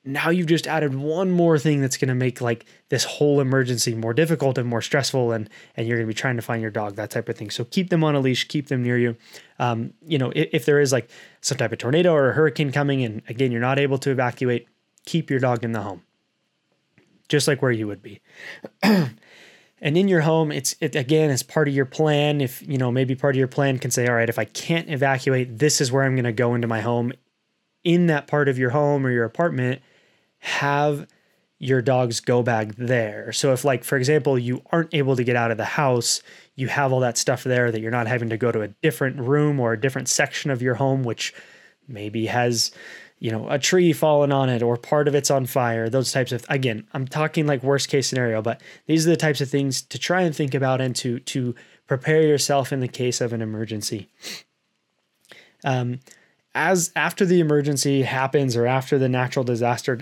now 0.08 0.30
you've 0.30 0.48
just 0.48 0.68
added 0.68 0.96
one 0.96 1.30
more 1.30 1.60
thing 1.60 1.82
that's 1.82 1.98
going 1.98 2.08
to 2.08 2.16
make 2.16 2.40
like 2.40 2.66
this 2.90 3.04
whole 3.04 3.42
emergency 3.42 3.94
more 3.94 4.14
difficult 4.14 4.58
and 4.58 4.68
more 4.68 4.82
stressful 4.82 5.34
and 5.34 5.50
and 5.76 5.88
you're 5.88 5.98
going 5.98 6.08
to 6.08 6.14
be 6.14 6.18
trying 6.18 6.38
to 6.38 6.42
find 6.42 6.62
your 6.62 6.72
dog 6.72 6.96
that 6.96 7.10
type 7.10 7.28
of 7.28 7.36
thing. 7.36 7.50
So 7.50 7.66
keep 7.66 7.90
them 7.90 8.04
on 8.04 8.16
a 8.16 8.20
leash 8.20 8.48
keep 8.48 8.68
them 8.68 8.84
near 8.84 8.98
you. 8.98 9.18
Um, 9.60 9.94
you 10.06 10.18
know 10.18 10.32
if, 10.36 10.50
if 10.54 10.66
there 10.66 10.80
is 10.80 10.92
like 10.92 11.10
some 11.42 11.58
type 11.58 11.72
of 11.72 11.78
tornado 11.78 12.14
or 12.14 12.30
a 12.30 12.34
hurricane 12.34 12.72
coming 12.72 13.04
and 13.04 13.22
again 13.28 13.52
you're 13.52 13.62
not 13.62 13.80
able 13.80 13.98
to 14.00 14.12
evacuate 14.12 14.68
keep 15.06 15.30
your 15.30 15.40
dog 15.40 15.64
in 15.64 15.74
the 15.74 15.82
home 15.82 16.04
just 17.28 17.48
like 17.48 17.62
where 17.62 17.72
you 17.72 17.88
would 17.88 18.02
be. 18.02 18.22
And 19.80 19.96
in 19.96 20.08
your 20.08 20.22
home 20.22 20.52
it's 20.52 20.76
it 20.82 20.96
again 20.96 21.30
as 21.30 21.44
part 21.44 21.68
of 21.68 21.74
your 21.76 21.86
plan. 21.86 22.42
If 22.42 22.68
you 22.68 22.80
know 22.80 22.92
maybe 22.92 23.14
part 23.14 23.36
of 23.36 23.38
your 23.38 23.48
plan 23.48 23.78
can 23.78 23.92
say 23.92 24.08
all 24.08 24.16
right 24.16 24.28
if 24.28 24.40
i 24.40 24.46
can't 24.46 24.90
evacuate 24.90 25.60
this 25.60 25.80
is 25.80 25.92
where 25.92 26.04
i'm 26.04 26.16
going 26.16 26.26
to 26.26 26.32
go 26.32 26.56
into 26.56 26.68
my 26.68 26.82
home. 26.82 27.14
In 27.84 28.08
that 28.08 28.26
part 28.26 28.50
of 28.50 28.58
your 28.58 28.72
home 28.72 29.06
or 29.06 29.12
your 29.12 29.24
apartment 29.24 29.84
have 30.48 31.08
your 31.60 31.82
dog's 31.82 32.20
go 32.20 32.42
bag 32.42 32.76
there. 32.78 33.32
So 33.34 33.52
if 33.52 33.66
like 33.66 33.84
for 33.84 33.98
example 33.98 34.38
you 34.40 34.62
aren't 34.72 34.94
able 34.94 35.16
to 35.16 35.24
get 35.24 35.36
out 35.36 35.52
of 35.52 35.58
the 35.58 35.66
house, 35.66 36.22
you 36.56 36.68
have 36.68 36.94
all 36.94 37.02
that 37.02 37.18
stuff 37.18 37.44
there 37.44 37.72
that 37.72 37.82
you're 37.82 37.92
not 37.92 38.08
having 38.08 38.30
to 38.30 38.38
go 38.38 38.52
to 38.52 38.62
a 38.62 38.68
different 38.68 39.20
room 39.20 39.60
or 39.60 39.74
a 39.74 39.80
different 39.80 40.08
section 40.08 40.52
of 40.52 40.62
your 40.62 40.76
home 40.76 41.04
which 41.04 41.34
maybe 41.88 42.28
has 42.28 42.72
you 43.20 43.32
know 43.32 43.50
a 43.50 43.58
tree 43.58 43.94
fallen 43.94 44.32
on 44.32 44.50
it 44.50 44.62
or 44.62 44.78
part 44.78 45.08
of 45.08 45.16
it's 45.16 45.32
on 45.32 45.46
fire 45.46 45.90
those 45.90 46.12
types 46.12 46.32
of 46.32 46.46
again 46.50 46.86
i'm 46.94 47.08
talking 47.08 47.48
like 47.48 47.64
worst 47.64 47.90
case 47.90 48.08
scenario 48.08 48.42
but 48.42 48.62
these 48.86 49.08
are 49.08 49.10
the 49.10 49.18
types 49.18 49.42
of 49.42 49.50
things 49.50 49.82
to 49.82 49.98
try 49.98 50.22
and 50.22 50.36
think 50.36 50.54
about 50.54 50.82
and 50.82 50.96
to 50.96 51.20
to 51.22 51.56
prepare 51.88 52.22
yourself 52.22 52.72
in 52.72 52.80
the 52.80 52.88
case 52.88 53.22
of 53.22 53.34
an 53.34 53.42
emergency 53.42 54.10
um, 55.64 56.00
as 56.58 56.92
after 56.96 57.24
the 57.24 57.40
emergency 57.40 58.02
happens 58.02 58.58
or 58.58 58.66
after 58.66 58.98
the 58.98 59.08
natural 59.08 59.46
disaster 59.46 60.02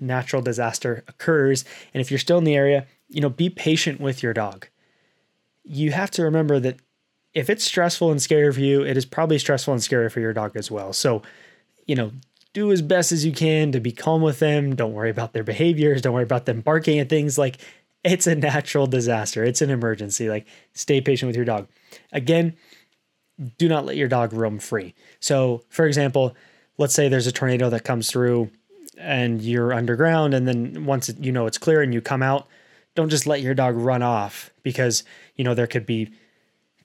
natural 0.00 0.42
disaster 0.42 1.04
occurs 1.06 1.64
and 1.94 2.00
if 2.00 2.10
you're 2.10 2.18
still 2.18 2.38
in 2.38 2.44
the 2.44 2.56
area 2.56 2.84
you 3.08 3.20
know 3.20 3.30
be 3.30 3.48
patient 3.48 4.00
with 4.00 4.22
your 4.22 4.34
dog. 4.34 4.66
You 5.62 5.92
have 5.92 6.10
to 6.12 6.22
remember 6.24 6.58
that 6.60 6.76
if 7.32 7.48
it's 7.48 7.64
stressful 7.64 8.10
and 8.10 8.20
scary 8.20 8.52
for 8.52 8.60
you 8.60 8.82
it 8.82 8.96
is 8.96 9.06
probably 9.06 9.38
stressful 9.38 9.72
and 9.72 9.82
scary 9.82 10.10
for 10.10 10.18
your 10.18 10.32
dog 10.32 10.56
as 10.56 10.68
well. 10.68 10.92
So 10.92 11.22
you 11.86 11.94
know 11.94 12.10
do 12.54 12.72
as 12.72 12.82
best 12.82 13.12
as 13.12 13.24
you 13.24 13.30
can 13.30 13.70
to 13.70 13.78
be 13.78 13.92
calm 13.92 14.20
with 14.20 14.40
them. 14.40 14.74
Don't 14.74 14.94
worry 14.94 15.10
about 15.10 15.32
their 15.32 15.44
behaviors. 15.44 16.02
Don't 16.02 16.14
worry 16.14 16.24
about 16.24 16.46
them 16.46 16.60
barking 16.60 16.98
at 16.98 17.08
things. 17.08 17.38
Like 17.38 17.58
it's 18.02 18.26
a 18.26 18.34
natural 18.34 18.88
disaster. 18.88 19.44
It's 19.44 19.62
an 19.62 19.70
emergency. 19.70 20.28
Like 20.28 20.48
stay 20.72 21.00
patient 21.00 21.28
with 21.28 21.36
your 21.36 21.44
dog. 21.44 21.68
Again 22.12 22.56
do 23.58 23.68
not 23.68 23.84
let 23.84 23.96
your 23.96 24.08
dog 24.08 24.32
roam 24.32 24.58
free. 24.58 24.94
So, 25.20 25.62
for 25.68 25.86
example, 25.86 26.34
let's 26.76 26.94
say 26.94 27.08
there's 27.08 27.26
a 27.26 27.32
tornado 27.32 27.70
that 27.70 27.84
comes 27.84 28.10
through 28.10 28.50
and 28.96 29.40
you're 29.40 29.72
underground, 29.72 30.34
and 30.34 30.48
then 30.48 30.84
once 30.84 31.10
you 31.20 31.30
know 31.30 31.46
it's 31.46 31.58
clear 31.58 31.82
and 31.82 31.94
you 31.94 32.00
come 32.00 32.22
out, 32.22 32.48
don't 32.94 33.10
just 33.10 33.26
let 33.26 33.42
your 33.42 33.54
dog 33.54 33.76
run 33.76 34.02
off 34.02 34.50
because 34.62 35.04
you 35.36 35.44
know 35.44 35.54
there 35.54 35.68
could 35.68 35.86
be 35.86 36.10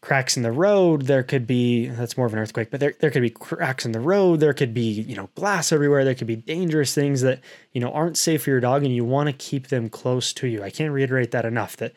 cracks 0.04 0.36
in 0.38 0.44
the 0.44 0.52
road. 0.52 1.04
There 1.04 1.24
could 1.24 1.48
be 1.48 1.88
that's 1.88 2.18
more 2.18 2.28
of 2.28 2.34
an 2.34 2.40
earthquake, 2.40 2.70
but 2.70 2.80
there 2.80 2.94
there 3.00 3.10
could 3.10 3.22
be 3.22 3.32
cracks 3.32 3.86
in 3.86 3.94
the 3.94 4.00
road. 4.00 4.42
There 4.42 4.54
could 4.54 4.74
be 4.74 4.92
you 4.92 5.16
know 5.16 5.30
glass 5.34 5.72
everywhere. 5.72 6.06
There 6.06 6.14
could 6.14 6.28
be 6.28 6.36
dangerous 6.36 6.94
things 6.94 7.22
that 7.22 7.40
you 7.72 7.82
know 7.82 7.92
aren't 7.92 8.18
safe 8.18 8.44
for 8.44 8.52
your 8.52 8.60
dog, 8.60 8.84
and 8.84 8.94
you 8.94 9.06
want 9.06 9.28
to 9.28 9.34
keep 9.34 9.70
them 9.70 9.90
close 9.90 10.34
to 10.34 10.48
you. 10.48 10.62
I 10.62 10.70
can't 10.70 10.94
reiterate 10.94 11.32
that 11.32 11.46
enough. 11.46 11.78
That 11.78 11.94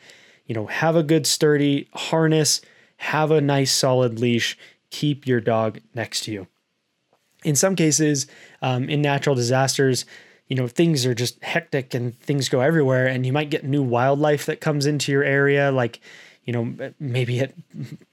you 0.47 0.55
know 0.55 0.65
have 0.65 0.95
a 0.95 1.03
good 1.03 1.27
sturdy 1.27 1.89
harness 1.93 2.61
have 2.97 3.31
a 3.31 3.41
nice 3.41 3.71
solid 3.71 4.19
leash, 4.19 4.57
keep 4.89 5.25
your 5.25 5.39
dog 5.39 5.79
next 5.93 6.21
to 6.25 6.31
you. 6.31 6.47
In 7.43 7.55
some 7.55 7.75
cases, 7.75 8.27
um, 8.61 8.89
in 8.89 9.01
natural 9.01 9.35
disasters, 9.35 10.05
you 10.47 10.55
know, 10.55 10.67
things 10.67 11.05
are 11.05 11.13
just 11.13 11.41
hectic 11.43 11.93
and 11.93 12.17
things 12.19 12.49
go 12.49 12.61
everywhere, 12.61 13.07
and 13.07 13.25
you 13.25 13.33
might 13.33 13.49
get 13.49 13.63
new 13.63 13.83
wildlife 13.83 14.45
that 14.45 14.61
comes 14.61 14.85
into 14.85 15.11
your 15.11 15.23
area, 15.23 15.71
like, 15.71 15.99
you 16.45 16.53
know, 16.53 16.91
maybe 16.99 17.39
it 17.39 17.53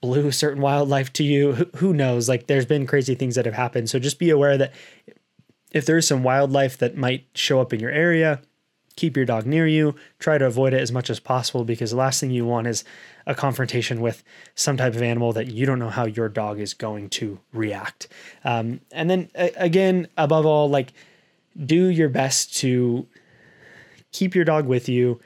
blew 0.01 0.29
certain 0.31 0.61
wildlife 0.61 1.13
to 1.13 1.23
you. 1.23 1.53
Who 1.77 1.93
knows? 1.93 2.27
Like, 2.27 2.47
there's 2.47 2.65
been 2.65 2.85
crazy 2.85 3.15
things 3.15 3.35
that 3.35 3.45
have 3.45 3.53
happened. 3.53 3.89
So 3.89 3.97
just 3.97 4.19
be 4.19 4.29
aware 4.29 4.57
that 4.57 4.73
if 5.71 5.85
there's 5.85 6.07
some 6.07 6.23
wildlife 6.23 6.77
that 6.79 6.97
might 6.97 7.25
show 7.33 7.61
up 7.61 7.71
in 7.71 7.79
your 7.79 7.91
area, 7.91 8.41
keep 8.95 9.15
your 9.15 9.25
dog 9.25 9.45
near 9.45 9.67
you. 9.67 9.95
Try 10.19 10.37
to 10.37 10.45
avoid 10.45 10.73
it 10.73 10.81
as 10.81 10.91
much 10.91 11.09
as 11.09 11.19
possible 11.19 11.63
because 11.63 11.91
the 11.91 11.97
last 11.97 12.19
thing 12.19 12.31
you 12.31 12.45
want 12.45 12.67
is 12.67 12.83
a 13.25 13.35
confrontation 13.35 14.01
with 14.01 14.23
some 14.55 14.77
type 14.77 14.95
of 14.95 15.01
animal 15.01 15.33
that 15.33 15.47
you 15.47 15.65
don't 15.65 15.79
know 15.79 15.89
how 15.89 16.05
your 16.05 16.29
dog 16.29 16.59
is 16.59 16.73
going 16.73 17.09
to 17.09 17.39
react. 17.53 18.07
Um, 18.43 18.81
and 18.91 19.09
then 19.09 19.29
again, 19.35 20.07
above 20.17 20.45
all, 20.45 20.69
like 20.69 20.93
do 21.65 21.87
your 21.87 22.09
best 22.09 22.55
to 22.57 23.07
keep 24.11 24.35
your 24.35 24.45
dog 24.45 24.65
with 24.67 24.87
you 24.89 25.19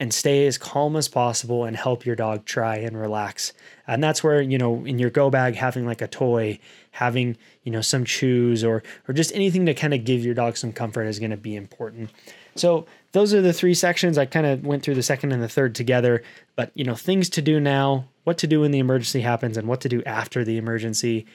and 0.00 0.14
stay 0.14 0.46
as 0.46 0.56
calm 0.56 0.96
as 0.96 1.08
possible 1.08 1.64
and 1.64 1.76
help 1.76 2.06
your 2.06 2.16
dog 2.16 2.46
try 2.46 2.76
and 2.76 2.98
relax. 2.98 3.52
And 3.86 4.02
that's 4.02 4.24
where, 4.24 4.40
you 4.40 4.56
know, 4.56 4.86
in 4.86 4.98
your 4.98 5.10
go 5.10 5.28
bag, 5.28 5.56
having 5.56 5.84
like 5.84 6.00
a 6.00 6.08
toy, 6.08 6.58
having, 6.92 7.36
you 7.64 7.70
know, 7.70 7.82
some 7.82 8.06
chews 8.06 8.64
or, 8.64 8.82
or 9.06 9.12
just 9.12 9.30
anything 9.34 9.66
to 9.66 9.74
kind 9.74 9.92
of 9.92 10.06
give 10.06 10.24
your 10.24 10.32
dog 10.32 10.56
some 10.56 10.72
comfort 10.72 11.04
is 11.04 11.18
going 11.18 11.32
to 11.32 11.36
be 11.36 11.54
important. 11.54 12.10
So 12.56 12.86
those 13.12 13.34
are 13.34 13.42
the 13.42 13.52
three 13.52 13.74
sections. 13.74 14.16
I 14.16 14.24
kind 14.24 14.46
of 14.46 14.64
went 14.64 14.82
through 14.82 14.94
the 14.94 15.02
second 15.02 15.32
and 15.32 15.42
the 15.42 15.48
third 15.48 15.74
together, 15.74 16.22
but 16.56 16.72
you 16.74 16.84
know, 16.84 16.94
things 16.94 17.28
to 17.30 17.42
do 17.42 17.60
now, 17.60 18.06
what 18.24 18.38
to 18.38 18.46
do 18.46 18.62
when 18.62 18.70
the 18.70 18.78
emergency 18.78 19.20
happens, 19.20 19.58
and 19.58 19.68
what 19.68 19.82
to 19.82 19.88
do 19.90 20.02
after 20.04 20.44
the 20.44 20.56
emergency. 20.56 21.26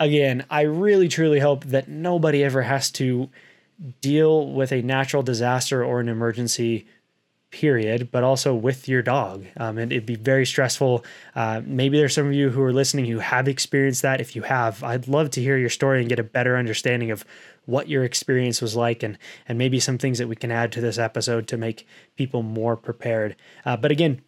Again, 0.00 0.44
I 0.50 0.62
really 0.62 1.06
truly 1.06 1.38
hope 1.38 1.64
that 1.66 1.86
nobody 1.86 2.42
ever 2.42 2.62
has 2.62 2.90
to 2.92 3.30
deal 4.00 4.52
with 4.52 4.72
a 4.72 4.82
natural 4.82 5.22
disaster 5.22 5.84
or 5.84 6.00
an 6.00 6.08
emergency 6.08 6.86
period, 7.52 8.10
but 8.10 8.24
also 8.24 8.52
with 8.54 8.88
your 8.88 9.02
dog. 9.02 9.44
Um, 9.56 9.78
and 9.78 9.92
it'd 9.92 10.06
be 10.06 10.16
very 10.16 10.44
stressful. 10.44 11.04
Uh, 11.36 11.62
maybe 11.64 11.96
there's 11.96 12.14
some 12.14 12.26
of 12.26 12.32
you 12.32 12.50
who 12.50 12.62
are 12.62 12.72
listening 12.72 13.04
who 13.04 13.20
have 13.20 13.46
experienced 13.46 14.02
that. 14.02 14.20
If 14.20 14.34
you 14.34 14.42
have, 14.42 14.82
I'd 14.82 15.06
love 15.06 15.30
to 15.30 15.40
hear 15.40 15.56
your 15.56 15.68
story 15.68 16.00
and 16.00 16.08
get 16.08 16.18
a 16.18 16.24
better 16.24 16.56
understanding 16.56 17.12
of 17.12 17.24
what 17.66 17.88
your 17.88 18.02
experience 18.02 18.60
was 18.60 18.74
like 18.74 19.04
and 19.04 19.16
and 19.46 19.56
maybe 19.56 19.78
some 19.78 19.96
things 19.96 20.18
that 20.18 20.26
we 20.26 20.34
can 20.34 20.50
add 20.50 20.72
to 20.72 20.80
this 20.80 20.98
episode 20.98 21.46
to 21.46 21.56
make 21.56 21.86
people 22.16 22.42
more 22.42 22.76
prepared. 22.76 23.36
Uh, 23.64 23.76
but 23.76 23.92
again, 23.92 24.20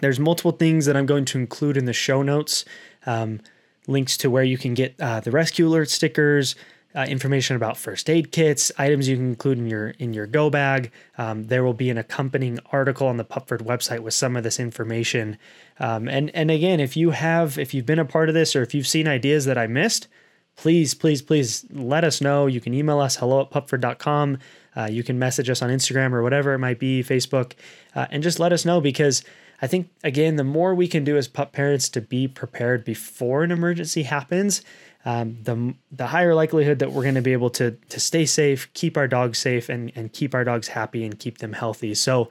there's 0.00 0.20
multiple 0.20 0.52
things 0.52 0.84
that 0.84 0.96
I'm 0.96 1.06
going 1.06 1.24
to 1.26 1.38
include 1.38 1.78
in 1.78 1.86
the 1.86 1.94
show 1.94 2.22
notes. 2.22 2.66
Um, 3.06 3.40
links 3.86 4.18
to 4.18 4.28
where 4.28 4.44
you 4.44 4.58
can 4.58 4.74
get 4.74 4.94
uh, 5.00 5.18
the 5.20 5.30
rescue 5.30 5.66
alert 5.66 5.88
stickers, 5.88 6.54
uh, 6.98 7.04
information 7.04 7.54
about 7.54 7.76
first 7.76 8.10
aid 8.10 8.32
kits, 8.32 8.72
items 8.76 9.08
you 9.08 9.14
can 9.14 9.28
include 9.28 9.56
in 9.56 9.68
your 9.68 9.90
in 10.00 10.12
your 10.12 10.26
go 10.26 10.50
bag. 10.50 10.90
Um, 11.16 11.44
there 11.44 11.62
will 11.62 11.72
be 11.72 11.90
an 11.90 11.98
accompanying 11.98 12.58
article 12.72 13.06
on 13.06 13.18
the 13.18 13.24
Pupford 13.24 13.60
website 13.60 14.00
with 14.00 14.14
some 14.14 14.36
of 14.36 14.42
this 14.42 14.58
information. 14.58 15.38
Um, 15.78 16.08
and 16.08 16.34
and 16.34 16.50
again, 16.50 16.80
if 16.80 16.96
you 16.96 17.10
have 17.10 17.56
if 17.56 17.72
you've 17.72 17.86
been 17.86 18.00
a 18.00 18.04
part 18.04 18.28
of 18.28 18.34
this 18.34 18.56
or 18.56 18.62
if 18.62 18.74
you've 18.74 18.88
seen 18.88 19.06
ideas 19.06 19.44
that 19.44 19.56
I 19.56 19.68
missed, 19.68 20.08
please, 20.56 20.92
please, 20.92 21.22
please 21.22 21.64
let 21.70 22.02
us 22.02 22.20
know. 22.20 22.46
You 22.46 22.60
can 22.60 22.74
email 22.74 22.98
us 22.98 23.14
hello 23.14 23.42
at 23.42 23.50
pupford.com. 23.50 24.38
Uh, 24.76 24.88
you 24.90 25.04
can 25.04 25.20
message 25.20 25.48
us 25.48 25.62
on 25.62 25.70
Instagram 25.70 26.12
or 26.12 26.24
whatever 26.24 26.52
it 26.52 26.58
might 26.58 26.80
be, 26.80 27.04
Facebook, 27.04 27.52
uh, 27.94 28.06
and 28.10 28.24
just 28.24 28.40
let 28.40 28.52
us 28.52 28.64
know 28.64 28.80
because 28.80 29.22
I 29.60 29.66
think, 29.66 29.90
again, 30.04 30.36
the 30.36 30.44
more 30.44 30.74
we 30.74 30.86
can 30.86 31.04
do 31.04 31.16
as 31.16 31.26
pup 31.26 31.52
parents 31.52 31.88
to 31.90 32.00
be 32.00 32.28
prepared 32.28 32.84
before 32.84 33.42
an 33.42 33.50
emergency 33.50 34.04
happens, 34.04 34.62
um, 35.08 35.38
the, 35.42 35.74
the 35.90 36.06
higher 36.06 36.34
likelihood 36.34 36.80
that 36.80 36.92
we're 36.92 37.02
going 37.02 37.14
to 37.14 37.22
be 37.22 37.32
able 37.32 37.48
to, 37.48 37.70
to 37.88 37.98
stay 37.98 38.26
safe, 38.26 38.70
keep 38.74 38.98
our 38.98 39.08
dogs 39.08 39.38
safe, 39.38 39.70
and, 39.70 39.90
and 39.94 40.12
keep 40.12 40.34
our 40.34 40.44
dogs 40.44 40.68
happy 40.68 41.02
and 41.02 41.18
keep 41.18 41.38
them 41.38 41.54
healthy. 41.54 41.94
So 41.94 42.28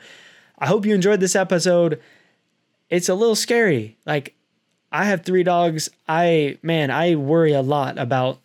I 0.59 0.67
hope 0.67 0.85
you 0.85 0.93
enjoyed 0.93 1.19
this 1.19 1.35
episode. 1.35 1.99
It's 2.91 3.09
a 3.09 3.15
little 3.15 3.35
scary. 3.35 3.97
Like, 4.05 4.35
I 4.91 5.05
have 5.05 5.25
three 5.25 5.41
dogs. 5.41 5.89
I 6.07 6.59
man, 6.61 6.91
I 6.91 7.15
worry 7.15 7.51
a 7.51 7.63
lot 7.63 7.97
about 7.97 8.37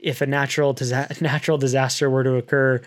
if 0.00 0.22
a 0.22 0.26
natural 0.26 0.72
disa- 0.72 1.14
natural 1.20 1.58
disaster 1.58 2.08
were 2.08 2.24
to 2.24 2.36
occur 2.36 2.80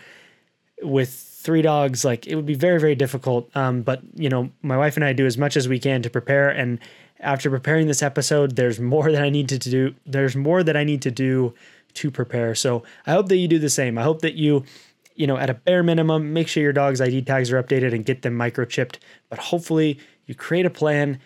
with 0.82 1.10
three 1.10 1.62
dogs. 1.62 2.04
Like 2.04 2.26
it 2.26 2.34
would 2.34 2.46
be 2.46 2.54
very 2.54 2.80
very 2.80 2.96
difficult. 2.96 3.48
Um, 3.56 3.82
but 3.82 4.02
you 4.14 4.28
know, 4.28 4.50
my 4.60 4.76
wife 4.76 4.96
and 4.96 5.04
I 5.04 5.12
do 5.12 5.24
as 5.24 5.38
much 5.38 5.56
as 5.56 5.68
we 5.68 5.78
can 5.78 6.02
to 6.02 6.10
prepare. 6.10 6.50
And 6.50 6.80
after 7.20 7.50
preparing 7.50 7.86
this 7.86 8.02
episode, 8.02 8.56
there's 8.56 8.80
more 8.80 9.10
that 9.12 9.22
I 9.22 9.30
need 9.30 9.48
to 9.50 9.58
do. 9.58 9.94
There's 10.06 10.36
more 10.36 10.62
that 10.62 10.76
I 10.76 10.84
need 10.84 11.02
to 11.02 11.10
do 11.10 11.54
to 11.94 12.10
prepare. 12.10 12.54
So 12.54 12.82
I 13.06 13.12
hope 13.12 13.28
that 13.28 13.36
you 13.36 13.48
do 13.48 13.58
the 13.58 13.70
same. 13.70 13.98
I 13.98 14.02
hope 14.02 14.22
that 14.22 14.34
you 14.34 14.64
you 15.16 15.26
know, 15.26 15.36
at 15.36 15.50
a 15.50 15.54
bare 15.54 15.82
minimum, 15.82 16.32
make 16.32 16.48
sure 16.48 16.62
your 16.62 16.72
dog's 16.72 16.98
ID 16.98 17.22
tags 17.22 17.52
are 17.52 17.62
updated 17.62 17.92
and 17.92 18.06
get 18.06 18.22
them 18.22 18.38
microchipped. 18.38 18.96
But 19.28 19.38
hopefully, 19.38 19.98
you 20.24 20.34
create 20.34 20.64
a 20.64 20.70
plan 20.70 21.20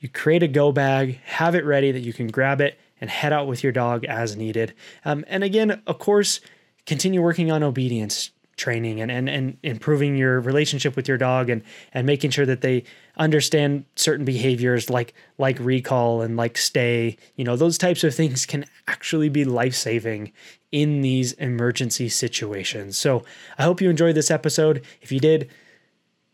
you 0.00 0.08
create 0.08 0.42
a 0.42 0.48
go 0.48 0.70
bag, 0.72 1.20
have 1.24 1.54
it 1.54 1.64
ready 1.64 1.90
that 1.92 2.00
you 2.00 2.12
can 2.12 2.28
grab 2.28 2.60
it 2.60 2.78
and 3.00 3.10
head 3.10 3.32
out 3.32 3.46
with 3.46 3.62
your 3.62 3.72
dog 3.72 4.04
as 4.04 4.36
needed. 4.36 4.74
Um, 5.04 5.24
and 5.28 5.42
again, 5.42 5.82
of 5.86 5.98
course, 5.98 6.40
continue 6.86 7.20
working 7.20 7.50
on 7.50 7.62
obedience. 7.62 8.30
Training 8.58 9.00
and, 9.00 9.10
and, 9.10 9.28
and 9.28 9.56
improving 9.62 10.16
your 10.16 10.40
relationship 10.40 10.96
with 10.96 11.08
your 11.08 11.16
dog 11.16 11.48
and, 11.48 11.62
and 11.94 12.06
making 12.06 12.30
sure 12.30 12.44
that 12.44 12.60
they 12.60 12.84
understand 13.16 13.84
certain 13.96 14.24
behaviors 14.24 14.90
like 14.90 15.14
like 15.38 15.58
recall 15.58 16.20
and 16.20 16.36
like 16.36 16.56
stay 16.56 17.16
you 17.36 17.44
know 17.44 17.56
those 17.56 17.78
types 17.78 18.04
of 18.04 18.14
things 18.14 18.46
can 18.46 18.64
actually 18.86 19.28
be 19.28 19.44
life-saving 19.44 20.32
in 20.70 21.00
these 21.00 21.32
emergency 21.34 22.08
situations. 22.08 22.96
So 22.96 23.24
i 23.56 23.62
hope 23.62 23.80
you 23.80 23.88
enjoyed 23.88 24.14
this 24.14 24.30
episode. 24.30 24.84
If 25.00 25.10
you 25.10 25.20
did 25.20 25.50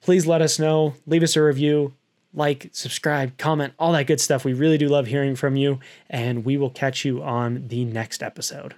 please 0.01 0.27
let 0.27 0.43
us 0.43 0.59
know 0.59 0.95
leave 1.07 1.23
us 1.23 1.37
a 1.37 1.43
review 1.43 1.95
like 2.35 2.69
subscribe 2.73 3.39
comment 3.39 3.73
all 3.79 3.93
that 3.93 4.07
good 4.07 4.21
stuff. 4.21 4.45
We 4.45 4.53
really 4.53 4.79
do 4.79 4.89
love 4.89 5.07
hearing 5.07 5.37
from 5.37 5.57
you 5.57 5.81
and 6.11 6.45
we 6.45 6.57
will 6.57 6.71
catch 6.71 7.05
you 7.05 7.23
on 7.23 7.69
the 7.69 7.85
next 7.85 8.23
episode 8.23 8.75